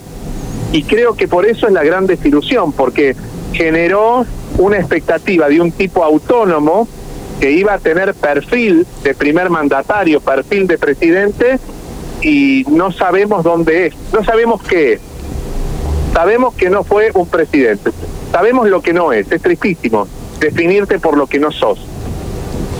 Y 0.71 0.83
creo 0.83 1.15
que 1.15 1.27
por 1.27 1.45
eso 1.45 1.67
es 1.67 1.73
la 1.73 1.83
gran 1.83 2.07
desilusión, 2.07 2.71
porque 2.71 3.15
generó 3.53 4.25
una 4.57 4.77
expectativa 4.77 5.49
de 5.49 5.59
un 5.59 5.71
tipo 5.71 6.03
autónomo 6.03 6.87
que 7.39 7.51
iba 7.51 7.73
a 7.73 7.79
tener 7.79 8.13
perfil 8.13 8.85
de 9.03 9.13
primer 9.13 9.49
mandatario, 9.49 10.21
perfil 10.21 10.67
de 10.67 10.77
presidente, 10.77 11.59
y 12.21 12.63
no 12.69 12.91
sabemos 12.91 13.43
dónde 13.43 13.87
es, 13.87 13.95
no 14.13 14.23
sabemos 14.23 14.61
qué 14.63 14.93
es. 14.93 15.01
Sabemos 16.13 16.53
que 16.55 16.69
no 16.69 16.83
fue 16.83 17.11
un 17.13 17.27
presidente, 17.27 17.91
sabemos 18.31 18.69
lo 18.69 18.81
que 18.81 18.93
no 18.93 19.11
es, 19.11 19.31
es 19.31 19.41
tristísimo 19.41 20.07
definirte 20.41 20.99
por 20.99 21.17
lo 21.17 21.27
que 21.27 21.39
no 21.39 21.51
sos. 21.51 21.79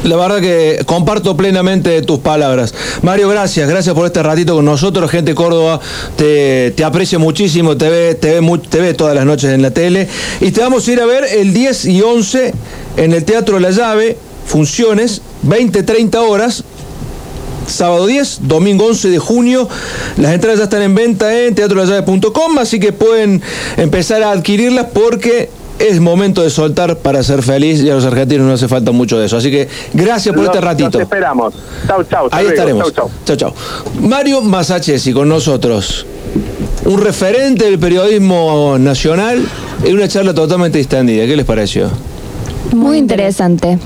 La 0.04 0.16
verdad 0.16 0.42
que 0.42 0.82
comparto 0.86 1.38
plenamente 1.38 2.02
tus 2.02 2.20
palabras. 2.20 2.74
Mario, 3.04 3.30
gracias, 3.30 3.70
gracias 3.70 3.94
por 3.94 4.08
este 4.08 4.24
ratito 4.24 4.56
con 4.56 4.66
nosotros. 4.66 5.12
Gente 5.12 5.36
Córdoba 5.36 5.80
te, 6.16 6.72
te 6.72 6.84
aprecia 6.84 7.20
muchísimo, 7.20 7.78
te 7.78 7.88
ve, 7.90 8.16
te, 8.16 8.40
ve 8.40 8.60
te 8.68 8.94
todas 8.96 9.14
las 9.14 9.26
noches 9.26 9.52
en 9.52 9.62
la 9.62 9.70
tele. 9.70 10.08
Y 10.40 10.52
te 10.52 10.62
vamos 10.62 10.88
a 10.88 10.92
ir 10.92 11.02
a 11.02 11.06
ver 11.06 11.24
el 11.24 11.54
10 11.54 11.86
y 11.86 12.02
11 12.02 12.54
en 12.98 13.14
el 13.14 13.24
Teatro 13.24 13.60
La 13.60 13.70
Llave, 13.70 14.18
funciones, 14.46 15.22
20, 15.44 15.84
30 15.84 16.22
horas. 16.22 16.64
Sábado 17.68 18.08
10, 18.08 18.40
domingo 18.42 18.88
11 18.88 19.10
de 19.10 19.20
junio. 19.20 19.70
Las 20.18 20.34
entradas 20.34 20.58
ya 20.58 20.64
están 20.64 20.82
en 20.82 20.96
venta 20.96 21.40
en 21.40 21.54
teatrolallave.com, 21.54 22.58
así 22.58 22.80
que 22.80 22.92
pueden 22.92 23.42
empezar 23.78 24.24
a 24.24 24.32
adquirirlas 24.32 24.88
porque 24.94 25.50
es 25.90 26.00
momento 26.00 26.44
de 26.44 26.50
soltar 26.50 26.98
para 26.98 27.24
ser 27.24 27.42
feliz 27.42 27.82
y 27.82 27.90
a 27.90 27.96
los 27.96 28.06
argentinos 28.06 28.46
no 28.46 28.54
hace 28.54 28.68
falta 28.68 28.92
mucho 28.92 29.20
de 29.20 29.26
eso. 29.26 29.38
Así 29.38 29.50
que 29.50 29.68
gracias 29.94 30.36
por 30.36 30.46
este 30.46 30.62
ratito. 30.62 30.92
Los 30.92 31.02
esperamos. 31.02 31.54
Chau, 31.88 32.04
chau. 32.04 32.28
Ahí 32.32 32.48
estaremos. 32.48 32.94
Chau, 32.94 33.10
chau. 33.26 33.36
chau, 33.36 33.54
Mario 34.00 34.42
Masachesi 34.42 35.14
con 35.14 35.30
nosotros. 35.30 36.06
Un 36.86 37.02
referente 37.02 37.66
del 37.66 37.80
periodismo 37.80 38.78
nacional 38.80 39.44
en 39.84 39.96
una 39.96 40.08
charla 40.08 40.34
totalmente 40.34 40.78
distendida. 40.78 41.26
¿Qué 41.26 41.36
les 41.36 41.46
pareció? 41.46 41.90
Muy 42.74 42.98
interesante. 42.98 43.80